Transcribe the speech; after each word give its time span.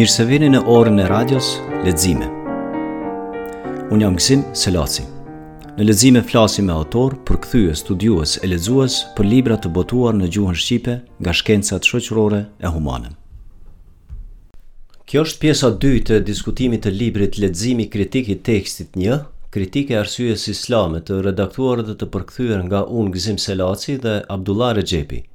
Mirë 0.00 0.08
se 0.16 0.24
vini 0.24 0.48
në 0.48 0.60
orën 0.72 0.96
e 1.02 1.06
radios 1.10 1.48
ledzime. 1.84 2.24
Unë 3.92 4.00
jam 4.00 4.14
Gzim 4.16 4.42
Selaci. 4.56 5.02
Në 5.76 5.84
ledzime 5.84 6.22
flasim 6.24 6.70
me 6.70 6.72
autor, 6.72 7.18
përkthyes, 7.28 7.82
studiues 7.84 8.38
e 8.40 8.48
lexues 8.48 8.94
për 9.18 9.26
libra 9.28 9.58
të 9.60 9.68
botuar 9.76 10.16
në 10.16 10.30
gjuhën 10.32 10.56
shqipe 10.56 10.94
nga 11.20 11.34
shkencat 11.36 11.84
shoqërore 11.90 12.40
e 12.64 12.70
humane. 12.72 13.10
Kjo 15.04 15.26
është 15.28 15.42
pjesa 15.42 15.72
2 15.84 15.92
të 16.08 16.22
diskutimit 16.30 16.86
të 16.86 16.94
librit 16.96 17.36
ledzimi 17.42 17.90
kritiki 17.92 18.38
tekstit 18.48 18.96
1, 18.96 19.26
kritike 19.52 20.00
arsyes 20.00 20.46
islame 20.54 21.04
të 21.04 21.20
redaktuar 21.28 21.84
dhe 21.84 21.98
të 22.00 22.08
përkthyer 22.16 22.64
nga 22.70 22.86
unë 22.88 23.12
Gzim 23.18 23.36
Selaci 23.48 23.98
dhe 24.00 24.22
Abdullah 24.38 24.72
Rexhepi. 24.80 25.26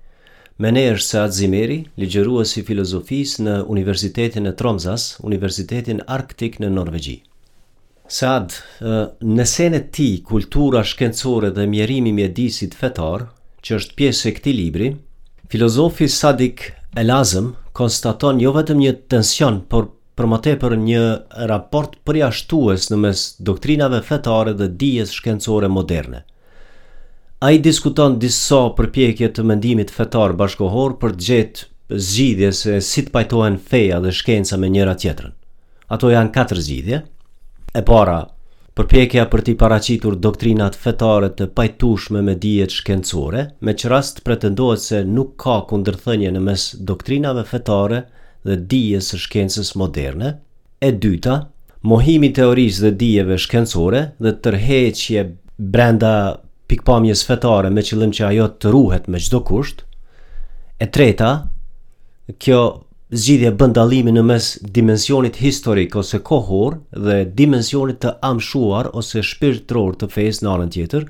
Mener 0.55 0.95
Saad 1.03 1.33
Zimeri, 1.35 1.81
ligjëruës 1.99 2.53
i 2.61 2.61
filozofis 2.63 3.33
në 3.43 3.57
Universitetin 3.73 4.45
e 4.47 4.53
Tromzas, 4.55 5.09
Universitetin 5.27 5.97
Arktik 6.07 6.61
në 6.63 6.69
Norvegji. 6.71 7.15
Saad, 8.17 8.53
në 9.19 9.45
senet 9.51 9.89
ti, 9.97 10.05
kultura 10.29 10.83
shkencore 10.87 11.49
dhe 11.57 11.65
mjerimi 11.67 12.13
mjedisit 12.15 12.77
fetar, 12.79 13.25
që 13.67 13.81
është 13.81 13.97
pjesë 13.99 14.29
e 14.29 14.33
këti 14.37 14.53
libri, 14.61 14.87
filozofi 15.51 16.07
Sadik 16.15 16.63
Elazëm 16.95 17.51
konstaton 17.75 18.39
jo 18.39 18.53
vetëm 18.55 18.79
një 18.85 18.93
tension, 19.11 19.57
por 19.67 19.89
për 20.15 20.29
më 20.31 20.39
tepër 20.47 20.77
një 20.87 21.03
raport 21.51 21.99
përjashtues 22.07 22.87
në 22.93 23.01
mes 23.03 23.25
doktrinave 23.51 23.99
fetare 24.07 24.55
dhe 24.55 24.69
dijes 24.85 25.17
shkencore 25.19 25.67
moderne– 25.79 26.23
A 27.45 27.51
i 27.53 27.59
diskuton 27.61 28.15
disa 28.17 28.63
përpjekje 28.73 29.27
të 29.37 29.43
mendimit 29.45 29.91
fetar 29.93 30.31
bashkohor 30.39 30.95
për 30.97 31.11
të 31.19 31.25
gjetë 31.27 31.99
zgjidhje 32.01 32.47
se 32.57 32.77
si 32.81 33.03
të 33.05 33.13
pajtohen 33.13 33.59
feja 33.67 33.99
dhe 34.01 34.09
shkenca 34.19 34.57
me 34.57 34.69
njëra 34.73 34.95
tjetrën. 35.01 35.33
Ato 35.93 36.09
janë 36.09 36.31
katër 36.33 36.61
zgjidhje. 36.65 37.01
E 37.77 37.83
para, 37.85 38.15
përpjekja 38.73 39.27
për 39.29 39.43
të 39.45 39.55
paraqitur 39.61 40.17
doktrinat 40.25 40.77
fetare 40.85 41.29
të 41.37 41.51
pajtueshme 41.59 42.23
me 42.25 42.33
dijet 42.41 42.73
shkencore, 42.79 43.43
me 43.61 43.75
çrast 43.77 44.23
pretendohet 44.25 44.81
se 44.81 45.03
nuk 45.05 45.35
ka 45.45 45.59
kundërthënje 45.69 46.31
në 46.33 46.41
mes 46.47 46.65
doktrinave 46.89 47.43
fetare 47.51 48.01
dhe 48.47 48.57
dijes 48.73 49.11
së 49.13 49.21
shkencës 49.27 49.75
moderne. 49.77 50.33
E 50.81 50.89
dyta, 50.97 51.43
mohimi 51.85 52.31
teorisë 52.33 52.87
dhe 52.87 52.91
dijeve 53.03 53.37
shkencore 53.45 54.01
dhe 54.17 54.33
tërheqje 54.41 55.27
brenda 55.59 56.15
pikpamjes 56.69 57.25
fetare 57.27 57.69
me 57.73 57.83
qëllim 57.85 58.13
që 58.17 58.25
ajo 58.31 58.47
të 58.61 58.71
ruhet 58.73 59.09
me 59.11 59.19
çdo 59.21 59.41
kusht. 59.47 59.83
E 60.81 60.87
treta, 60.91 61.31
kjo 62.41 62.61
zgjidhje 63.21 63.51
bën 63.59 63.75
dallimin 63.77 64.17
në 64.19 64.23
mes 64.31 64.47
dimensionit 64.77 65.37
historik 65.43 65.95
ose 66.01 66.17
kohor 66.29 66.79
dhe 67.05 67.19
dimensionit 67.37 68.01
të 68.03 68.15
amshuar 68.31 68.89
ose 68.99 69.21
shpirtëror 69.23 69.95
të 70.01 70.09
fesë 70.15 70.43
në 70.45 70.53
anën 70.55 70.73
tjetër, 70.77 71.05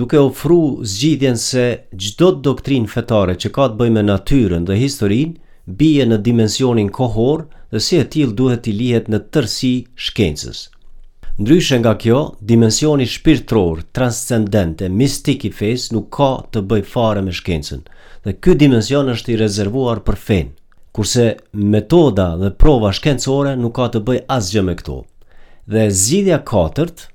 duke 0.00 0.18
ofru 0.22 0.60
zgjidhjen 0.94 1.36
se 1.42 1.66
gjdo 2.00 2.32
doktrin 2.48 2.88
fetare 2.90 3.36
që 3.36 3.52
ka 3.56 3.68
të 3.72 3.78
bëj 3.80 3.94
me 3.94 4.02
natyren 4.08 4.66
dhe 4.66 4.80
historin, 4.80 5.36
bije 5.80 6.06
në 6.08 6.18
dimensionin 6.26 6.88
kohor 6.96 7.44
dhe 7.70 7.78
si 7.84 8.00
e 8.00 8.04
til 8.14 8.32
duhet 8.38 8.66
i 8.66 8.74
lihet 8.80 9.10
në 9.12 9.20
tërsi 9.34 9.74
shkencës. 10.08 10.64
Ndryshe 11.40 11.78
nga 11.80 11.94
kjo, 11.98 12.18
dimensioni 12.50 13.06
shpirtror, 13.14 13.78
transcendent 13.96 14.76
e 14.86 14.90
mistik 15.00 15.40
i 15.48 15.50
fejs 15.58 15.82
nuk 15.94 16.08
ka 16.16 16.30
të 16.52 16.60
bëj 16.68 16.82
fare 16.92 17.22
me 17.24 17.32
shkencën, 17.38 17.80
dhe 18.24 18.34
kjo 18.44 18.52
dimension 18.60 19.08
është 19.14 19.32
i 19.32 19.38
rezervuar 19.40 20.02
për 20.04 20.18
fejn, 20.26 20.50
kurse 20.94 21.24
metoda 21.72 22.26
dhe 22.40 22.50
prova 22.60 22.90
shkencore 22.98 23.54
nuk 23.56 23.72
ka 23.78 23.86
të 23.94 24.02
bëj 24.08 24.18
asgjë 24.36 24.62
me 24.68 24.74
këto. 24.82 24.98
Dhe 25.72 25.86
zgjidhja 26.02 26.38
katërt, 26.52 27.06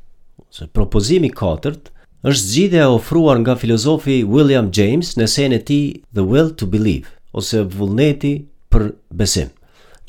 se 0.57 0.65
propozimi 0.73 1.29
katërt, 1.41 1.91
është 2.25 2.49
zgjidhja 2.53 2.87
e 2.89 2.95
ofruar 2.97 3.37
nga 3.43 3.53
filozofi 3.61 4.23
William 4.33 4.71
James 4.73 5.13
në 5.21 5.27
sen 5.37 5.53
e 5.53 5.61
ti 5.69 5.79
The 6.17 6.25
Will 6.31 6.49
to 6.57 6.65
Believe, 6.73 7.13
ose 7.37 7.61
vullneti 7.77 8.33
për 8.73 8.89
besim, 9.21 9.53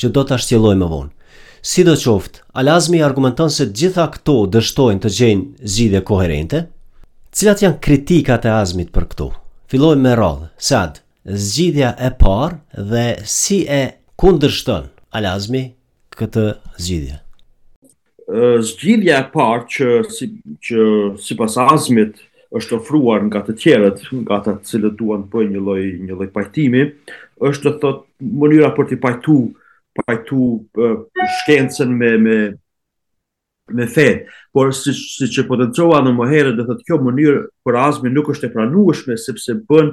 që 0.00 0.08
do 0.16 0.24
të 0.24 0.40
ashtjeloj 0.40 0.72
me 0.80 0.90
vonë. 0.94 1.12
Si 1.66 1.82
do 1.82 1.96
qoftë, 1.98 2.44
Alazmi 2.62 3.00
argumenton 3.02 3.50
se 3.50 3.64
gjitha 3.74 4.04
këto 4.14 4.34
dështojnë 4.54 5.02
të 5.02 5.10
gjenë 5.16 5.64
zgjidhje 5.72 6.00
koherente? 6.06 6.60
Cilat 7.34 7.64
janë 7.64 7.80
kritikat 7.82 8.46
e 8.46 8.52
Azmit 8.54 8.92
për 8.94 9.06
këto? 9.10 9.26
Filojmë 9.72 10.04
me 10.04 10.12
radhë, 10.20 10.46
sad, 10.68 11.00
zgjidhja 11.48 11.90
e 12.06 12.12
parë 12.22 12.84
dhe 12.92 13.02
si 13.32 13.58
e 13.66 13.80
kundërshton 14.22 14.86
Alazmi 15.18 15.64
këtë 16.20 16.46
zgjidhje? 16.84 17.18
Zgjidhja 18.70 19.18
e 19.24 19.26
parë 19.34 19.66
që, 19.76 19.90
si, 20.14 20.30
që 20.68 20.86
si 21.26 21.40
pas 21.40 21.58
Azmit 21.66 22.22
është 22.60 22.78
ofruar 22.78 23.26
nga 23.26 23.42
të 23.48 23.58
tjerët, 23.64 24.06
nga 24.22 24.38
të 24.46 24.58
cilët 24.70 24.94
duan 25.02 25.26
për 25.34 25.50
një 25.50 25.66
lloj 25.66 25.82
një 25.98 26.14
lloj 26.14 26.30
pajtimi, 26.38 26.86
është 27.50 27.70
të 27.74 27.78
thotë 27.82 28.36
mënyra 28.44 28.72
për 28.78 28.92
të 28.92 29.02
pajtuar 29.08 29.54
pajtu 30.02 30.66
shkencën 31.40 31.88
me 31.96 32.16
me 32.18 32.36
me 33.74 33.86
fe, 33.90 34.26
por 34.54 34.68
si, 34.72 34.92
si 34.94 35.26
që 35.34 35.42
potencova 35.48 35.98
në 36.04 36.12
mëherë 36.14 36.52
dhe 36.54 36.66
thotë 36.68 36.84
kjo 36.86 37.00
mënyrë 37.02 37.40
për 37.66 37.78
azmi 37.80 38.12
nuk 38.12 38.28
është 38.30 38.46
e 38.46 38.52
pranueshme, 38.54 39.16
sepse 39.18 39.56
bën, 39.66 39.88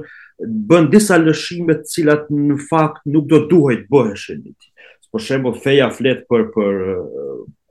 bën 0.70 0.92
disa 0.94 1.18
lëshimet 1.18 1.82
cilat 1.90 2.28
në 2.30 2.60
fakt 2.68 3.00
nuk 3.10 3.26
do 3.32 3.40
duhet 3.50 3.88
të 3.90 4.14
një 4.14 4.54
ti. 4.54 4.70
Por 5.10 5.22
shembo 5.26 5.56
feja 5.64 5.90
flet 5.90 6.22
për, 6.30 6.46
për, 6.54 6.78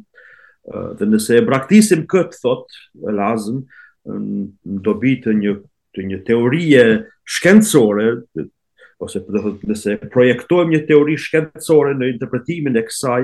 dhe 1.01 1.11
nëse 1.15 1.39
e 1.39 1.43
braktisim 1.47 2.07
këtë 2.07 2.39
thot, 2.45 2.67
e 3.03 3.11
lazëm, 3.11 3.59
në 4.07 4.79
dobi 4.87 5.17
të 5.25 5.35
një, 5.35 5.57
të 5.97 6.07
një 6.13 6.19
teorie 6.31 6.83
shkencore, 7.27 8.09
ose 9.07 9.21
për 9.27 9.45
të 9.63 9.71
nëse 9.71 9.95
projektojmë 10.13 10.75
një 10.77 10.81
teori 10.91 11.17
shkencore 11.21 11.95
në 11.99 12.11
interpretimin 12.15 12.79
e 12.79 12.83
kësaj, 12.89 13.23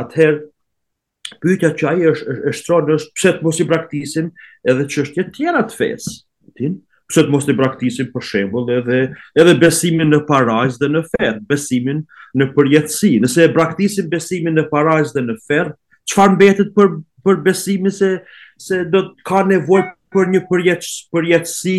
atëherë 0.00 1.40
pyetja 1.42 1.70
që 1.80 1.90
ai 1.92 2.08
është 2.10 2.34
është 2.36 2.54
shtron 2.60 2.90
është 2.98 3.16
pse 3.18 3.30
të 3.38 3.46
mos 3.46 3.60
i 3.60 3.66
braktisim 3.70 4.28
edhe 4.70 4.86
çështje 4.94 5.26
të 5.28 5.34
tjera 5.38 5.62
të 5.70 5.78
fesë, 5.80 6.16
tin? 6.60 6.76
Pse 7.10 7.20
të 7.26 7.32
mos 7.34 7.46
i 7.52 7.56
braktisim 7.56 8.08
për 8.14 8.24
shembull 8.28 8.70
edhe 8.78 9.00
edhe 9.42 9.56
besimin 9.60 10.12
në 10.12 10.22
parajsë 10.28 10.80
dhe 10.84 10.92
në 10.94 11.02
ferr, 11.14 11.40
besimin 11.50 12.04
në 12.40 12.48
përjetësi. 12.56 13.14
Nëse 13.24 13.44
e 13.48 13.52
braktisim 13.56 14.06
besimin 14.12 14.56
në 14.58 14.66
parajsë 14.72 15.18
dhe 15.18 15.26
në 15.30 15.36
ferr, 15.48 15.74
çfarë 16.10 16.36
mbetet 16.38 16.72
për 16.76 16.96
për 17.24 17.38
besimin 17.44 17.92
se 17.96 18.14
se 18.60 18.82
do 18.92 19.00
të 19.08 19.24
ka 19.28 19.42
nevojë 19.50 19.90
për 20.14 20.28
një 20.34 20.42
përjetësi 20.50 21.78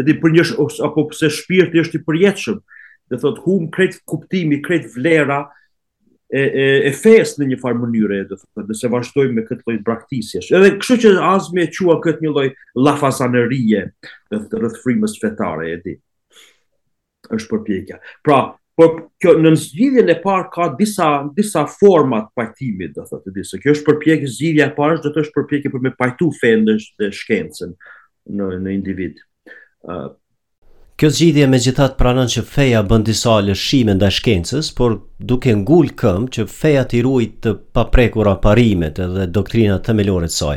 edhe 0.00 0.16
për 0.20 0.32
njësh, 0.34 0.52
apo 0.88 1.04
pëse 1.10 1.28
shpirti 1.38 1.82
është 1.84 2.00
i 2.00 2.04
përjetëshëm, 2.08 2.60
dhe 3.12 3.20
thot, 3.22 3.40
hum 3.44 3.68
krejt 3.72 3.98
kuptimi, 4.08 4.58
krejt 4.64 4.88
vlera, 4.94 5.42
e, 6.32 6.40
e, 6.40 6.64
e 6.88 6.92
fes 6.98 7.36
në 7.38 7.50
një 7.52 7.58
farë 7.62 7.82
mënyre, 7.84 8.22
dhe 8.32 8.38
thot, 8.40 8.64
dhe 8.70 8.78
se 8.78 8.90
vazhdojmë 8.92 9.38
me 9.38 9.44
këtë 9.46 9.68
lojt 9.70 9.84
braktisjesh. 9.86 10.50
Edhe 10.56 10.72
kështë 10.80 11.00
që 11.04 11.12
azme 11.34 11.66
e 11.66 11.70
qua 11.76 11.98
këtë 12.04 12.24
një 12.26 12.34
lojt 12.38 12.62
lafazanërije, 12.88 13.84
dhe 14.32 14.42
thot, 14.42 14.58
rëthfrimës 14.64 15.16
fetare, 15.22 15.70
edhe, 15.78 15.98
është 17.38 17.52
përpjekja. 17.54 18.02
Pra, 18.26 18.42
Por 18.74 18.96
kjo 19.22 19.36
në 19.38 19.52
zgjidhjen 19.54 20.08
e 20.10 20.14
parë 20.18 20.48
ka 20.50 20.64
disa 20.74 21.06
disa 21.36 21.60
forma 21.70 22.24
të 22.24 22.32
pajtimit, 22.40 22.96
do 22.96 23.04
thotë, 23.06 23.30
di 23.36 23.44
se 23.46 23.60
kjo 23.62 23.70
është 23.70 23.84
përpjekje 23.86 24.30
zgjidhja 24.34 24.64
e 24.66 24.72
parë, 24.74 24.96
do 25.04 25.12
të 25.14 25.22
është 25.22 25.34
përpjekje 25.36 25.70
për 25.70 25.84
me 25.84 25.92
pajtu 25.94 26.32
fendën 26.40 26.80
dhe 26.98 27.12
shkencën 27.14 27.76
në 28.34 28.48
në 28.64 28.72
individ. 28.74 29.22
Kjo 30.94 31.10
zgjidhje 31.10 31.46
me 31.50 31.58
gjithat 31.58 31.96
pranën 31.98 32.28
që 32.30 32.44
feja 32.46 32.80
bën 32.88 33.02
disa 33.04 33.36
lëshime 33.44 33.94
nda 33.96 34.08
shkencës, 34.14 34.70
por 34.78 34.96
duke 35.18 35.50
ngull 35.58 35.90
këmë 35.98 36.30
që 36.36 36.46
feja 36.54 36.84
t'i 36.88 37.02
ruajt 37.04 37.34
të 37.46 37.52
paprekura 37.76 38.36
parimet 38.46 39.00
edhe 39.06 39.26
doktrinat 39.34 39.82
themelore 39.88 40.30
të 40.30 40.36
saj. 40.38 40.56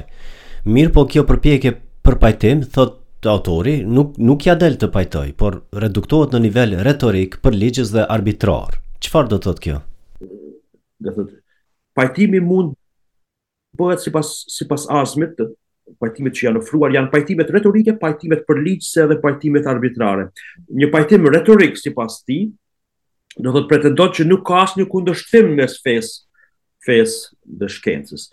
Mirë 0.67 0.93
po 0.97 1.03
kjo 1.11 1.25
përpjekje 1.31 1.73
për 2.07 2.17
pajtim, 2.21 2.61
thot 2.77 3.25
autori, 3.27 3.79
nuk, 3.97 4.13
nuk 4.29 4.45
ja 4.47 4.53
del 4.55 4.77
të 4.79 4.91
pajtoj, 4.93 5.27
por 5.41 5.57
reduktohet 5.83 6.35
në 6.37 6.43
nivel 6.45 6.77
retorik 6.85 7.39
për 7.43 7.57
ligjës 7.59 7.91
dhe 7.95 8.05
arbitrar. 8.17 8.77
Qëfar 9.01 9.31
do 9.31 9.41
të 9.41 9.47
thot 9.49 9.63
kjo? 9.65 9.81
Dhe 11.03 11.15
thot, 11.17 11.33
pajtimi 11.97 12.43
mund 12.45 12.75
bëhet 13.77 14.05
si 14.05 14.13
pas, 14.13 14.29
si 14.55 14.65
pas 14.69 14.85
pajtimet 16.01 16.35
që 16.35 16.47
janë 16.47 16.59
ofruar 16.61 16.93
janë 16.95 17.11
pajtimet 17.11 17.51
retorike, 17.55 17.93
pajtimet 18.01 18.41
për 18.47 18.61
ligjse 18.65 19.05
dhe 19.09 19.17
pajtimet 19.23 19.67
arbitrare. 19.71 20.27
Një 20.81 20.89
pajtim 20.93 21.27
retorik 21.33 21.77
sipas 21.79 22.19
ti, 22.27 22.39
do 23.37 23.53
të 23.55 23.63
pretendon 23.69 24.11
që 24.17 24.25
nuk 24.27 24.43
ka 24.47 24.63
asnjë 24.65 24.87
kundërshtim 24.89 25.51
mes 25.59 25.75
fes 25.85 26.11
fes 26.87 27.13
dhe 27.59 27.67
shkencës. 27.69 28.27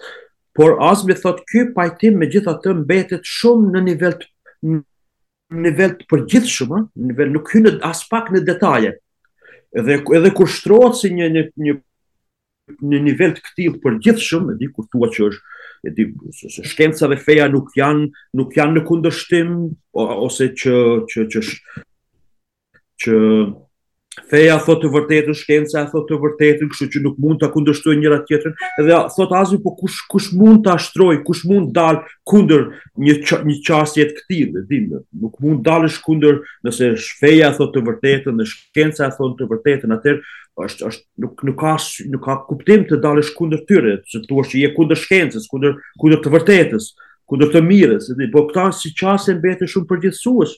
Por 0.55 0.77
as 0.87 1.03
më 1.07 1.17
thot 1.21 1.41
ky 1.51 1.65
pajtim 1.77 2.19
megjithatë 2.23 2.75
mbetet 2.83 3.27
shumë 3.27 3.71
në 3.75 3.83
nivel 3.89 4.15
të, 4.21 4.29
në 5.55 5.65
nivel 5.69 5.97
të 5.99 6.07
përgjithshëm, 6.13 6.75
në 6.95 7.09
nivel 7.11 7.33
nuk 7.35 7.51
hyn 7.55 7.69
as 7.87 8.05
pak 8.11 8.31
në 8.35 8.45
detaje. 8.47 8.95
Edhe 9.75 9.99
edhe 10.17 10.31
kur 10.37 10.47
shtrohet 10.51 10.97
si 11.01 11.11
një 11.15 11.31
një 11.37 11.45
një 11.67 11.79
në 12.89 12.99
nivel 13.05 13.35
të 13.37 13.43
këtij 13.45 13.67
përgjithshëm, 13.83 14.47
e 14.55 14.55
di 14.61 14.71
kur 14.73 14.87
thua 14.93 15.11
që 15.13 15.27
është 15.27 15.54
shkenca 16.65 17.09
dhe 17.11 17.17
feja 17.21 17.49
nuk 17.49 17.75
janë 17.77 18.09
nuk 18.39 18.57
janë 18.57 18.79
në 18.79 18.85
kundërshtim 18.89 19.51
ose 20.07 20.51
që 20.61 20.79
që 21.13 21.27
që 21.35 21.45
që 23.05 23.19
feja 24.31 24.61
thotë 24.63 24.85
të 24.85 24.89
vërtetën 24.95 25.35
shkenca 25.35 25.81
thotë 25.91 26.07
të 26.13 26.19
vërtetën, 26.23 26.69
kështu 26.71 26.87
që 26.95 27.01
nuk 27.03 27.17
mund 27.21 27.41
ta 27.41 27.49
kundërshtojë 27.51 27.97
njëra 27.99 28.21
tjetrën. 28.29 28.53
Edhe 28.81 29.01
thot 29.17 29.33
azi 29.35 29.59
po 29.65 29.73
kush 29.81 29.99
kush 30.13 30.29
mund 30.39 30.61
ta 30.65 30.77
shtrojë, 30.79 31.25
kush 31.27 31.43
mund 31.51 31.73
dal 31.75 31.99
kundër 32.31 32.69
një 33.03 33.17
një 33.49 33.57
çështje 33.67 34.07
të 34.13 34.15
këtij, 34.21 34.45
e 34.45 34.63
di, 34.71 34.79
nuk 35.19 35.35
mund 35.43 35.65
dalësh 35.67 35.99
kundër 36.07 36.39
nëse 36.69 36.93
feja 37.19 37.51
thotë 37.59 37.81
të 37.81 37.85
vërtetën 37.91 38.39
dhe 38.39 38.47
shkenca 38.53 39.11
thotë 39.19 39.41
të 39.43 39.51
vërtetën, 39.51 39.97
atëherë 39.99 40.23
është 40.57 40.87
është 40.87 41.05
nuk 41.23 41.43
nuk 41.45 41.57
ka 41.61 41.73
nuk 42.15 42.23
ka 42.25 42.35
kuptim 42.49 42.85
të 42.87 42.99
dalësh 43.03 43.33
kundër 43.35 43.65
tyre, 43.69 43.97
se 44.07 44.21
thua 44.29 44.45
se 44.47 44.61
je 44.61 44.71
kundër 44.77 45.01
shkencës, 45.01 45.49
kundër 45.51 45.73
kundër 45.99 46.21
të 46.23 46.33
vërtetës, 46.35 46.87
kundër 47.31 47.51
të 47.55 47.63
mirës, 47.67 48.11
edhe 48.15 48.29
po 48.31 48.45
këta 48.51 48.69
si 48.77 48.93
çase 48.95 49.35
mbetën 49.39 49.71
shumë 49.73 49.89
përgjithësues, 49.91 50.53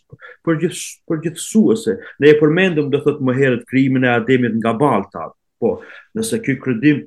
përgjithë 0.45 0.85
përgjithësuese. 1.09 1.95
Ne 2.21 2.33
e 2.33 2.37
përmendëm 2.41 2.91
do 2.93 3.01
thotë 3.05 3.25
më 3.25 3.37
herët 3.41 3.65
krimin 3.71 4.05
e 4.05 4.11
Ademit 4.19 4.57
nga 4.61 4.73
Ballta. 4.77 5.29
Po, 5.63 5.77
nëse 6.19 6.41
ky 6.45 6.59
kredim 6.61 7.05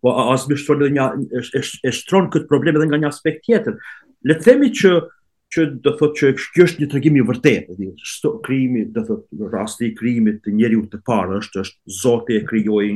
po 0.00 0.14
as 0.32 0.46
më 0.48 0.56
shtrojë 0.62 0.92
një 0.96 1.08
është 1.42 1.60
është 1.62 1.96
shtron 1.98 2.30
këtë 2.32 2.48
problem 2.48 2.78
edhe 2.80 2.88
nga 2.88 3.02
një 3.02 3.10
aspekt 3.12 3.44
tjetër. 3.50 3.76
Le 4.30 4.36
të 4.38 4.46
themi 4.46 4.72
që 4.80 4.94
që 5.54 5.64
do 5.84 5.92
thotë 5.98 6.18
që 6.20 6.28
kjo 6.54 6.66
është 6.68 6.82
një 6.82 6.88
tregim 6.92 7.16
i 7.18 7.22
vërtetë, 7.26 7.74
di, 7.78 7.88
sto 8.06 8.36
krijimi, 8.44 8.84
do 8.94 9.02
thotë 9.08 9.46
rasti 9.52 9.88
i 9.88 9.94
krijimit 9.98 10.40
të 10.44 10.52
njeriu 10.54 10.84
të 10.92 11.00
parë 11.06 11.40
është 11.40 11.62
është 11.64 11.94
Zoti 12.00 12.36
e 12.38 12.44
krijoi 12.46 12.90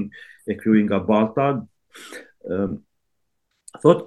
e 0.52 0.56
krijoi 0.60 0.84
nga 0.88 1.00
balta. 1.08 1.46
ë 2.44 2.74
thot 3.82 4.04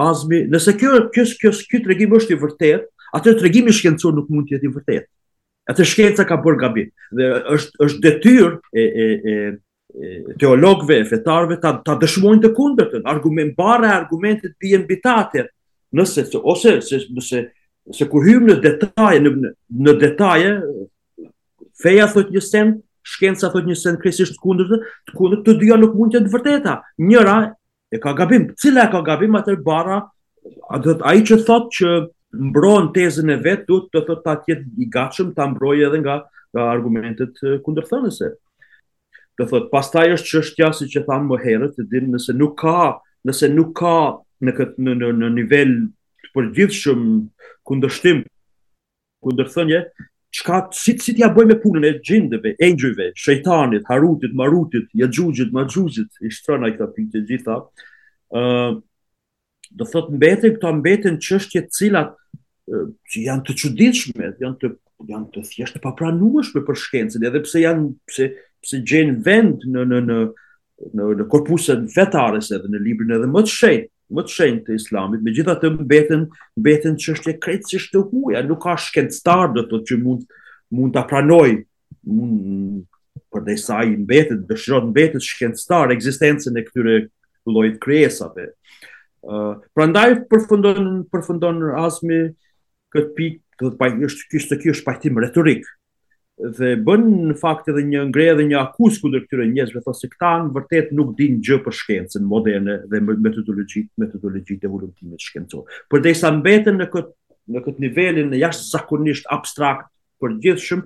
azmi, 0.00 0.44
nëse 0.52 0.72
kjo 0.80 0.92
kjo 1.14 1.24
kjo 1.40 1.50
ky 1.70 1.82
tregim 1.84 2.14
është 2.16 2.34
i 2.34 2.40
vërtetë, 2.40 2.86
atë 3.18 3.34
tregimi 3.40 3.74
shkencor 3.76 4.14
nuk 4.16 4.30
mund 4.32 4.48
të 4.48 4.56
jetë 4.56 4.66
i 4.70 4.74
vërtetë. 4.78 5.06
Atë 5.70 5.84
shkenca 5.88 6.24
ka 6.28 6.40
bërë 6.44 6.60
gabim 6.60 6.88
dhe 7.16 7.28
është 7.56 7.84
është 7.86 8.00
detyrë 8.06 8.54
e 8.72 8.82
e 8.84 9.34
e 9.94 10.14
teologëve, 10.40 11.02
fetarëve 11.10 11.60
ta 11.62 11.70
ta 11.86 11.94
dëshmojnë 12.00 12.42
të 12.44 12.48
kundërtën, 12.56 13.04
argument 13.06 13.52
barra 13.58 13.92
argumentet 14.00 14.56
bien 14.58 14.86
bitate, 14.88 15.50
Nëse 15.94 16.24
ose 16.42 16.80
se, 16.82 16.96
nëse 17.14 17.40
se 17.92 18.08
kur 18.08 18.24
hymë 18.24 18.46
në 18.48 18.54
detaje, 18.64 19.20
në, 19.20 19.52
në 19.86 19.94
detaje, 20.00 20.52
feja 21.82 22.06
thot 22.10 22.30
një 22.32 22.40
sen, 22.44 22.72
shkenca 23.04 23.50
thot 23.52 23.66
një 23.68 23.76
sen, 23.76 23.98
kresisht 24.00 24.36
të 24.38 24.40
kundër 24.40 24.70
të, 24.70 24.78
të 25.10 25.16
kundër 25.18 25.42
të 25.44 25.54
dyja 25.60 25.76
nuk 25.80 25.96
mund 25.98 26.14
të 26.16 26.22
të 26.24 26.32
vërteta. 26.32 26.78
Njëra 27.04 27.34
e 27.92 27.98
ka 28.00 28.14
gabim, 28.16 28.48
cila 28.60 28.86
e 28.88 28.92
ka 28.94 29.02
gabim, 29.06 29.36
atër 29.38 29.58
bara, 29.66 29.98
a 30.70 31.14
i 31.16 31.24
që 31.28 31.40
thot 31.46 31.68
që 31.76 31.96
mbron 32.34 32.88
tezën 32.96 33.30
e 33.30 33.36
vetë, 33.44 33.66
du 33.68 33.82
të 33.92 34.04
thot 34.08 34.24
të 34.24 34.34
tjetë 34.46 34.80
i 34.84 34.88
gatshëm, 34.96 35.34
ta 35.36 35.44
mbroj 35.52 35.76
edhe 35.88 36.00
nga, 36.02 36.16
argumentet 36.64 37.36
kundër 37.66 37.86
thënëse. 37.92 38.30
Të 39.38 39.48
thot, 39.50 39.68
pastaj 39.72 40.08
është 40.16 40.30
qështja, 40.38 40.70
si 40.78 40.88
që 40.94 41.04
thamë 41.08 41.28
më 41.32 41.40
herët, 41.44 41.76
të 41.76 41.88
dinë 41.92 42.14
nëse 42.16 42.34
nuk 42.38 42.56
ka, 42.62 42.76
nëse 43.26 43.48
nuk 43.50 43.74
ka 43.80 43.96
në, 44.44 44.54
këtë, 44.56 44.78
në, 45.02 45.12
në 45.20 45.30
nivel 45.34 45.76
për 46.34 46.48
gjithë 46.58 46.76
shumë 46.80 47.14
kundërshtim, 47.68 48.24
kundërthënje, 49.24 49.80
qka, 50.34 50.58
si 50.74 50.96
si 51.00 51.14
t'ja 51.14 51.28
jaboj 51.28 51.44
me 51.48 51.56
punën 51.62 51.86
e 51.88 51.92
gjindëve, 52.04 52.56
engjëve, 52.66 53.12
shejtanit, 53.18 53.86
harutit, 53.88 54.34
marutit, 54.36 54.88
ja 54.98 55.06
gjugjit, 55.14 55.52
ma 55.54 55.64
gjugjit, 55.70 56.10
i 56.26 56.32
shtërëna 56.34 56.72
i 56.72 56.74
këta 56.74 56.90
për 56.96 57.06
të 57.14 57.24
gjitha, 57.30 57.58
dhe 59.74 59.88
thotë 59.92 60.16
mbetën, 60.18 60.56
këta 60.58 60.72
mbetën 60.80 61.20
qështje 61.24 61.64
cilat 61.78 62.12
që 62.70 63.24
janë 63.28 63.44
të 63.46 63.56
çuditshme, 63.62 64.32
janë 64.42 65.26
të 65.36 65.46
thjeshtë 65.52 65.82
pa 65.84 65.94
për 65.98 66.80
shkencën, 66.80 67.26
edhe 67.28 67.44
pse 67.46 67.62
janë, 67.62 67.88
pse 68.64 68.80
gjenë 68.88 69.18
vend 69.26 69.64
në 69.66 70.06
në 70.74 71.24
korpuset 71.30 71.84
vetarese 71.94 72.56
dhe 72.58 72.68
në 72.72 72.78
librin 72.82 73.12
edhe 73.18 73.28
më 73.30 73.44
të 73.46 73.52
shenë, 73.54 73.84
më 74.12 74.22
të 74.28 74.32
shenjë 74.36 74.62
të 74.66 74.74
islamit, 74.78 75.22
me 75.24 75.32
gjitha 75.34 75.54
të 75.60 75.70
mbeten, 75.78 76.26
mbeten 76.60 76.96
që 77.00 77.12
është 77.16 77.30
e 77.32 77.36
kretë 77.44 77.70
që 77.70 77.76
është 77.80 77.94
të 77.94 78.02
huja, 78.10 78.42
nuk 78.46 78.60
ka 78.64 78.74
shkencëtar 78.86 79.48
dhe 79.54 79.64
të 79.70 79.80
që 79.88 79.98
mund, 80.02 80.26
mund 80.76 80.94
të 80.94 81.04
pranoj 81.10 81.52
mund, 82.12 82.84
për 83.32 83.44
dhe 83.46 83.54
i 83.54 83.60
saj 83.62 83.86
mbeten, 84.02 84.42
dëshirot 84.50 84.88
mbeten 84.92 85.22
shkendstar, 85.24 85.92
e 85.92 85.98
këtyre 85.98 86.96
lojtë 87.50 87.80
kresave. 87.82 88.48
Uh, 89.24 89.56
pra 89.74 89.86
ndaj 89.88 90.08
përfundon, 90.30 91.02
përfundon 91.10 91.62
rasmi 91.72 92.18
këtë 92.94 93.14
pikë, 93.16 93.40
këtë 93.62 93.78
pajtim, 93.80 94.04
të 94.44 94.60
kjo 94.62 94.74
është 94.76 94.84
pajtim 94.90 95.20
retorik, 95.22 95.64
dhe 96.36 96.74
bën 96.82 97.04
në 97.28 97.36
fakt 97.38 97.68
edhe 97.70 97.84
një 97.86 98.04
ngre 98.10 98.24
dhe 98.38 98.46
një 98.50 98.58
akus 98.60 98.96
kundër 99.00 99.22
këtyre 99.24 99.44
njerëzve 99.52 99.82
thosë 99.86 100.02
se 100.02 100.08
këta 100.14 100.30
në 100.42 100.50
vërtet 100.56 100.88
nuk 100.98 101.12
dinë 101.18 101.40
gjë 101.46 101.58
për 101.66 101.76
shkencën 101.80 102.24
moderne 102.26 102.78
dhe 102.90 103.00
metodologjit 103.06 103.88
metodologjitë 104.02 104.66
e 104.66 104.70
evolutimit 104.70 105.22
shkencor. 105.22 105.62
Përderisa 105.90 106.32
mbeten 106.40 106.80
në 106.82 106.88
këtë 106.90 107.54
në 107.54 107.60
këtë 107.66 107.84
nivelin 107.84 108.30
jashtë 108.32 108.42
jashtëzakonisht 108.42 109.28
abstrakt 109.36 109.88
për 110.20 110.34
gjithshëm, 110.40 110.80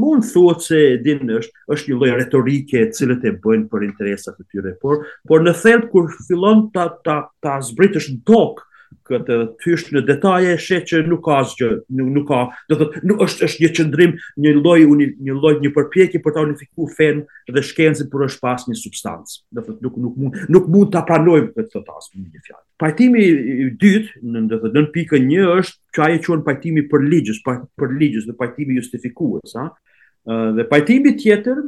mund 0.00 0.24
thuhet 0.30 0.62
se 0.64 0.78
dinë 1.04 1.40
është 1.40 1.64
është 1.74 1.90
një 1.90 1.98
lloj 1.98 2.12
retorike 2.14 2.84
e 2.86 2.90
cilët 2.94 3.26
e 3.28 3.32
bëjnë 3.44 3.66
për 3.72 3.86
interesat 3.88 4.38
e 4.42 4.46
tyre, 4.52 4.76
por 4.84 5.02
por 5.28 5.42
në 5.44 5.56
thelb 5.62 5.90
kur 5.92 6.12
fillon 6.28 6.68
ta 6.74 6.86
ta 7.04 7.56
zbritësh 7.70 8.12
në 8.14 8.22
tokë 8.30 8.70
këtë 9.08 9.34
thysh 9.62 9.88
në 9.94 10.02
detaje 10.06 10.54
sheh 10.60 10.84
që 10.88 11.00
nuk 11.08 11.22
ka 11.26 11.38
asgjë 11.44 11.70
nuk, 11.98 12.08
nuk 12.16 12.26
ka 12.28 12.38
do 12.70 12.76
thotë 12.80 13.02
nuk 13.08 13.22
është 13.26 13.46
është 13.48 13.62
një 13.64 13.70
qendrim 13.78 14.14
një 14.46 14.52
lloj 14.58 14.76
një 14.84 15.36
lloj 15.42 15.52
një 15.64 15.72
përpjekje 15.78 16.20
për 16.26 16.34
të 16.36 16.44
unifikuar 16.46 16.94
fen 16.98 17.22
dhe 17.56 17.64
shkencën 17.70 18.10
por 18.12 18.26
është 18.28 18.44
pas 18.46 18.66
një 18.68 18.78
substancë 18.80 19.38
do 19.58 19.64
thotë 19.68 19.86
nuk 19.88 19.98
nuk 20.04 20.16
mund 20.22 20.42
nuk 20.56 20.68
mund 20.76 20.92
ta 20.96 21.02
pranojmë 21.10 21.52
këtë 21.56 21.72
thotë 21.74 21.96
as 21.98 22.10
në 22.12 22.26
një 22.26 22.44
fjalë 22.48 22.64
pajtimi 22.84 23.24
i 23.24 23.70
dytë 23.82 24.20
në 24.36 24.44
do 24.52 24.60
thotë 24.64 24.84
në 24.84 24.92
pikën 24.98 25.28
1 25.30 25.56
është 25.60 25.96
që 25.96 26.04
ai 26.08 26.14
e 26.18 26.38
pajtimi 26.50 26.86
për 26.92 27.08
ligjës 27.14 27.42
për, 27.46 27.62
për 27.78 27.96
ligjës 28.00 28.28
në 28.30 28.38
pajtimi 28.40 28.78
justifikues 28.78 29.58
ha 29.58 29.66
dhe 30.56 30.68
pajtimi 30.70 31.16
tjetër 31.20 31.64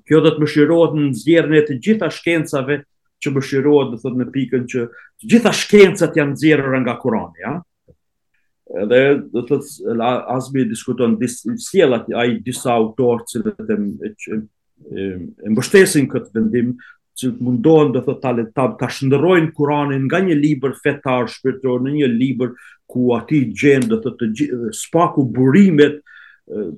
kjo 0.07 0.21
do 0.23 0.31
të 0.33 0.41
më 0.43 0.49
shirohet 0.53 0.95
në 0.97 1.09
zjerën 1.19 1.57
e 1.59 1.65
të 1.67 1.77
gjitha 1.85 2.09
shkencave 2.13 2.77
që 3.21 3.33
më 3.35 3.43
shirohet 3.47 3.93
dhe 4.01 4.13
në 4.17 4.27
pikën 4.35 4.63
që 4.71 4.85
të 4.91 5.31
gjitha 5.33 5.51
shkencat 5.57 6.15
janë 6.19 6.37
zjerën 6.41 6.81
nga 6.85 6.95
Kurani, 7.01 7.43
ja? 7.43 7.53
Edhe 8.81 8.99
dhe 9.33 9.41
thëtë, 9.49 9.97
asmi 10.37 10.63
diskuton, 10.69 11.17
dis, 11.19 11.41
sielat 11.65 12.05
a 12.15 12.23
i 12.29 12.37
disa 12.45 12.71
autorë 12.77 13.27
që 13.29 13.75
e, 13.75 13.79
e, 14.07 15.07
mbështesin 15.51 16.07
këtë 16.13 16.31
vendim, 16.39 16.69
që 17.19 17.33
mundohen 17.43 17.91
dhe 17.91 18.03
thëtë 18.05 18.21
talet 18.23 18.53
të 18.55 18.67
ta, 18.79 18.87
shëndërojnë 18.87 19.51
Kuranin 19.57 20.07
nga 20.07 20.23
një 20.23 20.39
liber 20.39 20.77
fetar 20.79 21.27
shpirtor 21.29 21.83
në 21.83 21.97
një 21.99 22.11
liber 22.13 22.53
ku 22.89 23.09
ati 23.17 23.43
gjendë 23.59 23.99
dhe 24.07 24.13
të 24.21 24.31
spaku 24.79 25.27
burimet, 25.35 25.99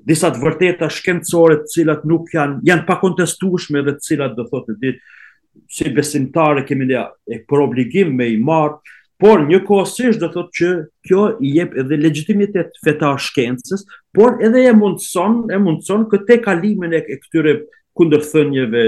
disa 0.06 0.30
të 0.34 0.42
vërteta 0.44 0.90
shkencore 0.92 1.62
të 1.64 1.72
cilat 1.74 2.04
nuk 2.10 2.32
janë 2.36 2.60
janë 2.68 2.86
pa 2.88 2.98
kontestueshme 3.02 3.84
dhe 3.86 3.94
të 3.98 4.06
cilat 4.10 4.36
do 4.38 4.46
thotë 4.50 4.76
ditë 4.84 5.62
si 5.78 5.90
besimtarë 5.94 6.66
kemi 6.68 6.88
ne 6.90 7.04
e 7.30 7.38
për 7.50 7.64
obligim 7.68 8.14
me 8.18 8.28
i 8.34 8.38
marr, 8.38 8.76
por 9.22 9.44
njëkohësisht 9.46 10.20
do 10.22 10.30
thotë 10.34 10.58
që 10.60 10.70
kjo 11.08 11.24
i 11.46 11.52
jep 11.58 11.76
edhe 11.80 12.00
legitimitet 12.02 12.74
fetar 12.86 13.20
shkencës, 13.22 13.86
por 14.14 14.42
edhe 14.44 14.64
e 14.66 14.74
mundson, 14.76 15.44
e 15.54 15.60
mundson 15.62 16.08
këtë 16.12 16.40
kalimin 16.44 16.94
e, 16.94 17.00
e 17.14 17.18
këtyre 17.22 17.54
kundërthënieve 17.98 18.84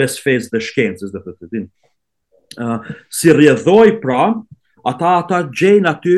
mes 0.00 0.16
fesë 0.24 0.54
dhe 0.54 0.62
shkencës, 0.64 1.12
do 1.12 1.20
thotë 1.28 1.50
ditë. 1.52 1.68
Uh, 2.56 2.80
si 3.12 3.32
rjedhoj 3.36 3.86
pra, 4.02 4.24
ata 4.88 5.16
ata 5.20 5.42
gjejnë 5.52 5.90
aty 5.92 6.16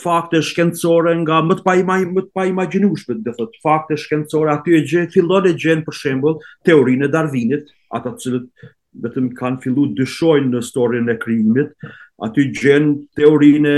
fakte 0.00 0.38
shkencore 0.44 1.12
nga 1.24 1.40
më 1.42 1.54
të 1.58 1.64
pa 1.66 1.72
ima, 1.80 1.96
më 2.16 2.22
të 2.26 2.30
pa 2.34 2.44
imagjinueshme, 2.48 3.16
do 3.26 3.32
thot 3.38 3.56
fakte 3.64 3.96
shkencore 3.98 4.52
aty 4.52 4.76
e 4.78 4.82
gjenë, 4.92 5.10
fillon 5.14 5.48
e 5.50 5.54
gjenë, 5.64 5.84
për 5.88 5.96
shembull 6.00 6.36
teorinë 6.68 7.08
e 7.08 7.12
Darwinit, 7.14 7.72
ata 7.98 8.12
të 8.14 8.22
cilët 8.24 8.66
vetëm 9.06 9.32
kanë 9.38 9.62
filluar 9.64 9.90
dyshojnë 9.98 10.52
në 10.52 10.62
historinë 10.64 11.12
e 11.14 11.18
krijimit, 11.24 11.88
aty 12.28 12.46
gjenë 12.60 12.92
teorinë 13.18 13.76